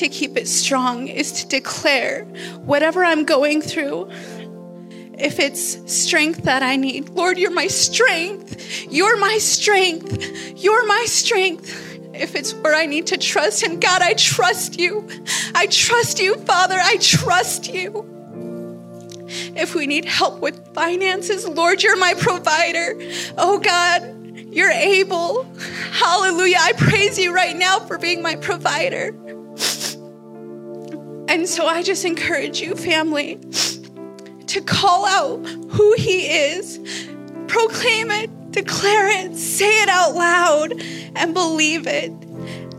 to 0.00 0.08
keep 0.08 0.38
it 0.38 0.48
strong 0.48 1.08
is 1.08 1.30
to 1.32 1.48
declare 1.48 2.24
whatever 2.64 3.04
I'm 3.04 3.24
going 3.24 3.60
through, 3.60 4.10
if 5.18 5.38
it's 5.38 5.92
strength 5.92 6.44
that 6.44 6.62
I 6.62 6.76
need, 6.76 7.10
Lord, 7.10 7.36
you're 7.36 7.50
my 7.50 7.66
strength. 7.66 8.90
You're 8.90 9.18
my 9.18 9.36
strength. 9.36 10.56
You're 10.56 10.86
my 10.86 11.04
strength. 11.06 11.68
If 12.14 12.34
it's 12.34 12.54
where 12.54 12.74
I 12.74 12.86
need 12.86 13.08
to 13.08 13.18
trust 13.18 13.62
Him, 13.62 13.78
God, 13.78 14.00
I 14.00 14.14
trust 14.14 14.80
you. 14.80 15.06
I 15.54 15.66
trust 15.66 16.18
you, 16.18 16.36
Father. 16.46 16.78
I 16.80 16.96
trust 16.96 17.72
you. 17.72 18.06
If 19.54 19.74
we 19.74 19.86
need 19.86 20.06
help 20.06 20.40
with 20.40 20.74
finances, 20.74 21.46
Lord, 21.46 21.82
you're 21.82 21.98
my 21.98 22.14
provider. 22.14 22.98
Oh, 23.36 23.58
God, 23.58 24.02
you're 24.50 24.70
able. 24.70 25.44
Hallelujah. 25.92 26.56
I 26.58 26.72
praise 26.72 27.18
you 27.18 27.34
right 27.34 27.56
now 27.56 27.80
for 27.80 27.98
being 27.98 28.22
my 28.22 28.36
provider. 28.36 29.14
And 31.30 31.48
so 31.48 31.64
I 31.64 31.84
just 31.84 32.04
encourage 32.04 32.60
you, 32.60 32.74
family, 32.74 33.38
to 34.48 34.60
call 34.60 35.06
out 35.06 35.46
who 35.46 35.94
He 35.94 36.26
is, 36.26 36.80
proclaim 37.46 38.10
it, 38.10 38.50
declare 38.50 39.06
it, 39.06 39.36
say 39.36 39.80
it 39.80 39.88
out 39.88 40.16
loud, 40.16 40.72
and 41.14 41.32
believe 41.32 41.86
it. 41.86 42.10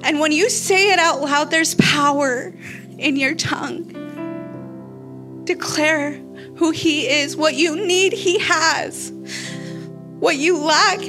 And 0.04 0.20
when 0.20 0.34
you 0.34 0.50
say 0.50 0.92
it 0.92 1.00
out 1.00 1.22
loud, 1.22 1.50
there's 1.50 1.76
power 1.76 2.54
in 2.98 3.16
your 3.16 3.36
tongue. 3.36 3.86
Declare 5.46 6.16
who 6.58 6.72
He 6.72 7.08
is. 7.08 7.38
What 7.38 7.56
you 7.56 7.78
need, 7.78 8.12
He 8.12 8.38
has. 8.40 9.14
What 10.20 10.36
you 10.36 10.58
lack, 10.58 11.00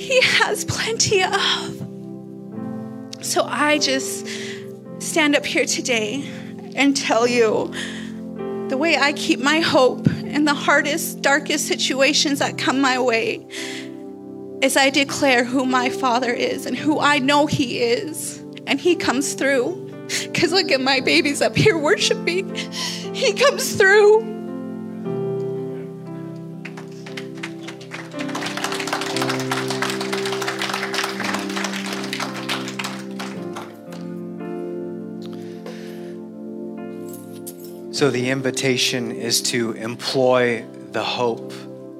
He 0.00 0.22
has 0.22 0.64
plenty 0.64 1.22
of. 1.22 1.36
So 3.22 3.44
I 3.44 3.76
just 3.76 4.26
stand 5.00 5.36
up 5.36 5.44
here 5.44 5.66
today 5.66 6.26
and 6.74 6.96
tell 6.96 7.26
you 7.26 7.72
the 8.68 8.76
way 8.76 8.96
I 8.96 9.12
keep 9.12 9.40
my 9.40 9.60
hope 9.60 10.06
in 10.06 10.44
the 10.44 10.54
hardest, 10.54 11.20
darkest 11.20 11.66
situations 11.66 12.38
that 12.38 12.56
come 12.56 12.80
my 12.80 12.98
way 12.98 13.46
is 14.62 14.76
I 14.76 14.90
declare 14.90 15.44
who 15.44 15.66
my 15.66 15.90
Father 15.90 16.32
is 16.32 16.66
and 16.66 16.76
who 16.76 17.00
I 17.00 17.18
know 17.18 17.46
He 17.46 17.80
is. 17.80 18.38
And 18.66 18.80
He 18.80 18.96
comes 18.96 19.34
through. 19.34 19.90
Because 20.22 20.52
look 20.52 20.70
at 20.70 20.80
my 20.80 21.00
babies 21.00 21.42
up 21.42 21.56
here 21.56 21.76
worshiping. 21.76 22.54
He 22.54 23.34
comes 23.34 23.74
through. 23.76 24.20
So 38.02 38.10
the 38.10 38.30
invitation 38.30 39.12
is 39.12 39.40
to 39.42 39.74
employ 39.74 40.66
the 40.90 41.04
hope 41.04 41.52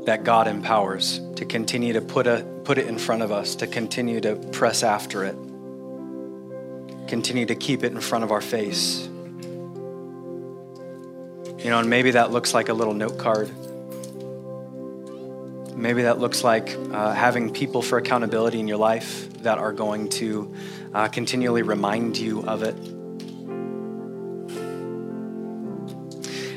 that 0.05 0.25
God 0.25 0.49
empowers, 0.49 1.21
to 1.37 1.45
continue 1.45 1.93
to 1.93 2.01
put, 2.01 2.27
a, 2.27 2.45
put 2.65 2.77
it 2.77 2.89
in 2.89 2.99
front 2.99 3.23
of 3.23 3.31
us, 3.31 3.55
to 3.55 3.69
continue 3.69 4.21
to 4.23 4.35
press 4.35 4.83
after 4.83 5.23
it, 5.23 5.37
continue 7.07 7.47
to 7.47 7.55
keep 7.55 7.85
it 7.85 7.93
in 7.93 8.01
front 8.01 8.25
of 8.25 8.33
our 8.33 8.41
face. 8.41 9.07
You 11.59 11.71
know, 11.71 11.79
and 11.79 11.89
maybe 11.89 12.11
that 12.11 12.33
looks 12.33 12.53
like 12.53 12.69
a 12.69 12.75
little 12.75 12.95
note 12.95 13.19
card. 13.19 13.49
Maybe 15.77 16.03
that 16.03 16.19
looks 16.19 16.43
like 16.43 16.77
uh, 16.91 17.13
having 17.13 17.53
people 17.53 17.81
for 17.81 17.99
accountability 17.99 18.59
in 18.59 18.67
your 18.67 18.79
life 18.79 19.33
that 19.45 19.59
are 19.59 19.73
going 19.73 20.09
to 20.09 20.53
uh, 20.95 21.07
continually 21.07 21.63
remind 21.63 22.17
you 22.17 22.43
of 22.43 22.65
it. 22.65 22.75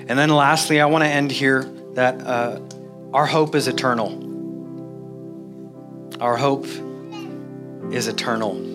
And 0.07 0.19
then 0.19 0.29
lastly, 0.29 0.79
I 0.81 0.85
want 0.85 1.03
to 1.03 1.09
end 1.09 1.31
here 1.31 1.63
that 1.93 2.21
uh, 2.21 2.59
our 3.11 3.25
hope 3.25 3.55
is 3.55 3.67
eternal. 3.67 4.21
Our 6.21 6.37
hope 6.37 6.67
is 7.91 8.07
eternal. 8.07 8.73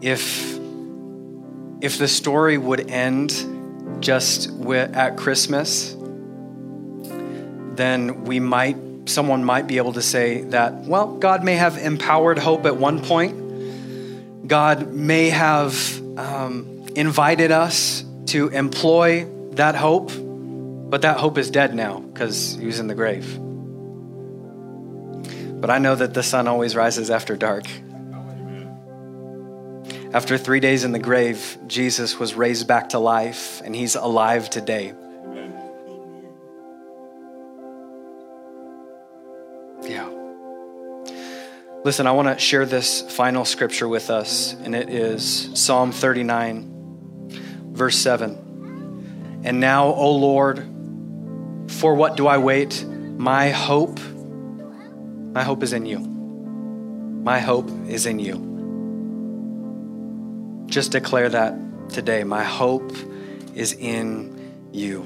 If, 0.00 0.58
if 1.80 1.98
the 1.98 2.08
story 2.08 2.58
would 2.58 2.90
end 2.90 4.00
just 4.00 4.50
with, 4.50 4.96
at 4.96 5.16
Christmas, 5.16 5.96
then 7.76 8.24
we 8.24 8.40
might, 8.40 8.76
someone 9.06 9.44
might 9.44 9.68
be 9.68 9.76
able 9.76 9.92
to 9.92 10.02
say 10.02 10.42
that, 10.42 10.74
well, 10.74 11.18
God 11.18 11.44
may 11.44 11.54
have 11.54 11.78
empowered 11.78 12.38
hope 12.38 12.66
at 12.66 12.76
one 12.76 13.00
point. 13.00 14.48
God 14.48 14.92
may 14.92 15.30
have 15.30 16.00
um, 16.18 16.71
invited 16.96 17.50
us 17.50 18.04
to 18.26 18.48
employ 18.48 19.26
that 19.52 19.74
hope, 19.74 20.10
but 20.90 21.02
that 21.02 21.18
hope 21.18 21.38
is 21.38 21.50
dead 21.50 21.74
now 21.74 21.98
because 21.98 22.54
he 22.54 22.66
was 22.66 22.78
in 22.78 22.86
the 22.86 22.94
grave. 22.94 23.38
But 25.60 25.70
I 25.70 25.78
know 25.78 25.94
that 25.94 26.12
the 26.12 26.22
sun 26.22 26.48
always 26.48 26.74
rises 26.74 27.10
after 27.10 27.36
dark. 27.36 27.64
After 30.12 30.36
three 30.36 30.60
days 30.60 30.84
in 30.84 30.92
the 30.92 30.98
grave, 30.98 31.56
Jesus 31.66 32.18
was 32.18 32.34
raised 32.34 32.68
back 32.68 32.90
to 32.90 32.98
life, 32.98 33.62
and 33.64 33.74
he's 33.74 33.94
alive 33.94 34.50
today. 34.50 34.92
Yeah. 39.82 40.08
Listen, 41.84 42.06
I 42.06 42.12
want 42.12 42.28
to 42.28 42.38
share 42.38 42.66
this 42.66 43.00
final 43.00 43.44
scripture 43.44 43.88
with 43.88 44.10
us, 44.10 44.54
and 44.64 44.74
it 44.74 44.90
is 44.90 45.50
Psalm 45.54 45.92
39, 45.92 46.71
verse 47.72 47.96
7. 47.98 49.40
And 49.44 49.60
now, 49.60 49.86
O 49.86 50.12
Lord, 50.12 50.58
for 51.68 51.94
what 51.94 52.16
do 52.16 52.26
I 52.26 52.38
wait? 52.38 52.84
My 52.84 53.50
hope, 53.50 53.98
my 55.32 55.42
hope 55.42 55.62
is 55.62 55.72
in 55.72 55.86
you. 55.86 55.98
My 55.98 57.40
hope 57.40 57.70
is 57.88 58.06
in 58.06 58.18
you. 58.18 58.48
Just 60.66 60.92
declare 60.92 61.28
that 61.28 61.54
today. 61.90 62.24
My 62.24 62.44
hope 62.44 62.92
is 63.54 63.72
in 63.74 64.70
you. 64.72 65.02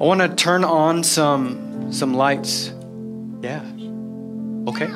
I 0.00 0.04
want 0.04 0.20
to 0.20 0.28
turn 0.28 0.64
on 0.64 1.04
some 1.04 1.92
some 1.92 2.14
lights. 2.14 2.72
Yeah. 3.42 3.62
Okay. 4.66 4.88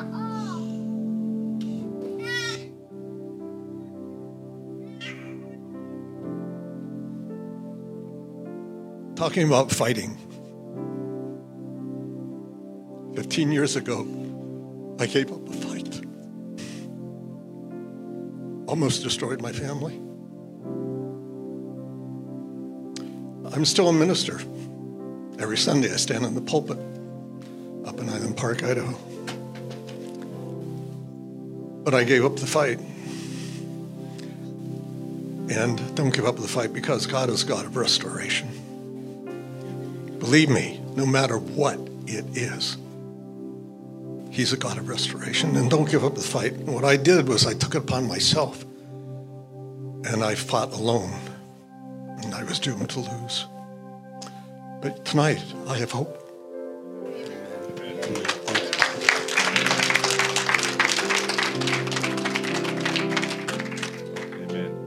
Talking 9.17 9.47
about 9.47 9.71
fighting. 9.71 10.15
15 13.15 13.51
years 13.51 13.75
ago, 13.75 14.05
I 14.99 15.07
gave 15.07 15.31
up 15.31 15.43
the 15.43 15.53
fight. 15.53 16.05
Almost 18.69 19.01
destroyed 19.01 19.41
my 19.41 19.51
family. 19.51 19.95
I'm 23.55 23.65
still 23.65 23.89
a 23.89 23.93
minister. 23.93 24.39
Every 25.39 25.57
Sunday, 25.57 25.91
I 25.91 25.95
stand 25.95 26.23
in 26.23 26.35
the 26.35 26.41
pulpit 26.41 26.77
up 27.87 27.99
in 27.99 28.07
Island 28.09 28.37
Park, 28.37 28.61
Idaho. 28.61 28.95
But 31.83 31.95
I 31.95 32.03
gave 32.03 32.23
up 32.23 32.35
the 32.35 32.45
fight. 32.45 32.77
And 35.49 35.95
don't 35.95 36.13
give 36.13 36.25
up 36.27 36.35
the 36.35 36.47
fight 36.47 36.71
because 36.71 37.07
God 37.07 37.31
is 37.31 37.43
God 37.43 37.65
of 37.65 37.77
restoration. 37.77 38.56
Believe 40.19 40.49
me, 40.49 40.81
no 40.95 41.05
matter 41.05 41.37
what 41.37 41.79
it 42.05 42.25
is, 42.35 42.77
He's 44.31 44.53
a 44.53 44.57
God 44.57 44.77
of 44.77 44.87
restoration. 44.87 45.55
And 45.55 45.69
don't 45.69 45.89
give 45.89 46.03
up 46.03 46.15
the 46.15 46.21
fight. 46.21 46.53
What 46.57 46.83
I 46.83 46.95
did 46.95 47.27
was 47.27 47.47
I 47.47 47.53
took 47.53 47.73
it 47.75 47.79
upon 47.79 48.07
myself 48.07 48.63
and 50.05 50.23
I 50.23 50.35
fought 50.35 50.73
alone. 50.73 51.11
And 52.21 52.35
I 52.35 52.43
was 52.43 52.59
doomed 52.59 52.89
to 52.91 52.99
lose. 52.99 53.45
But 54.81 55.05
tonight, 55.05 55.43
I 55.67 55.77
have 55.77 55.91
hope. 55.91 56.23
Amen. 64.49 64.85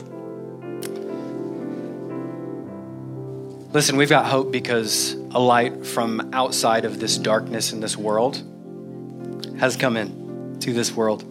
Listen, 3.73 3.97
we've 3.97 4.09
got 4.09 4.27
hope 4.27 4.53
because 4.53 5.20
a 5.33 5.39
light 5.39 5.87
from 5.87 6.31
outside 6.33 6.85
of 6.85 6.99
this 6.99 7.17
darkness 7.17 7.73
in 7.73 7.79
this 7.81 7.97
world 7.97 8.43
has 9.59 9.77
come 9.77 9.97
in 9.97 10.59
to 10.61 10.73
this 10.73 10.93
world. 10.93 11.25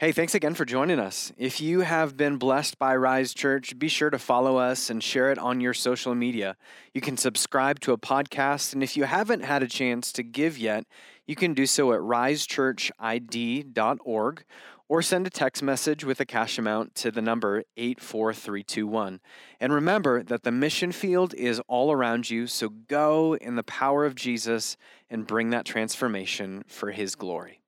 Hey, 0.00 0.12
thanks 0.12 0.36
again 0.36 0.54
for 0.54 0.64
joining 0.64 1.00
us. 1.00 1.32
If 1.36 1.60
you 1.60 1.80
have 1.80 2.16
been 2.16 2.36
blessed 2.36 2.78
by 2.78 2.94
Rise 2.94 3.34
Church, 3.34 3.76
be 3.76 3.88
sure 3.88 4.10
to 4.10 4.18
follow 4.18 4.56
us 4.56 4.90
and 4.90 5.02
share 5.02 5.32
it 5.32 5.38
on 5.38 5.60
your 5.60 5.74
social 5.74 6.14
media. 6.14 6.56
You 6.94 7.00
can 7.00 7.16
subscribe 7.16 7.80
to 7.80 7.90
a 7.92 7.98
podcast, 7.98 8.74
and 8.74 8.84
if 8.84 8.96
you 8.96 9.02
haven't 9.02 9.44
had 9.44 9.64
a 9.64 9.66
chance 9.66 10.12
to 10.12 10.22
give 10.22 10.56
yet, 10.56 10.84
you 11.26 11.34
can 11.34 11.52
do 11.52 11.66
so 11.66 11.92
at 11.92 11.98
risechurchid.org 11.98 14.44
or 14.88 15.02
send 15.02 15.26
a 15.26 15.30
text 15.30 15.62
message 15.62 16.04
with 16.04 16.18
a 16.20 16.26
cash 16.26 16.58
amount 16.58 16.94
to 16.96 17.10
the 17.10 17.20
number 17.20 17.64
84321. 17.76 19.20
And 19.60 19.72
remember 19.72 20.22
that 20.22 20.44
the 20.44 20.52
mission 20.52 20.92
field 20.92 21.34
is 21.34 21.60
all 21.68 21.92
around 21.92 22.30
you, 22.30 22.46
so 22.46 22.68
go 22.68 23.36
in 23.36 23.56
the 23.56 23.62
power 23.62 24.04
of 24.04 24.14
Jesus 24.14 24.76
and 25.10 25.26
bring 25.26 25.50
that 25.50 25.64
transformation 25.64 26.64
for 26.66 26.90
his 26.90 27.14
glory. 27.14 27.60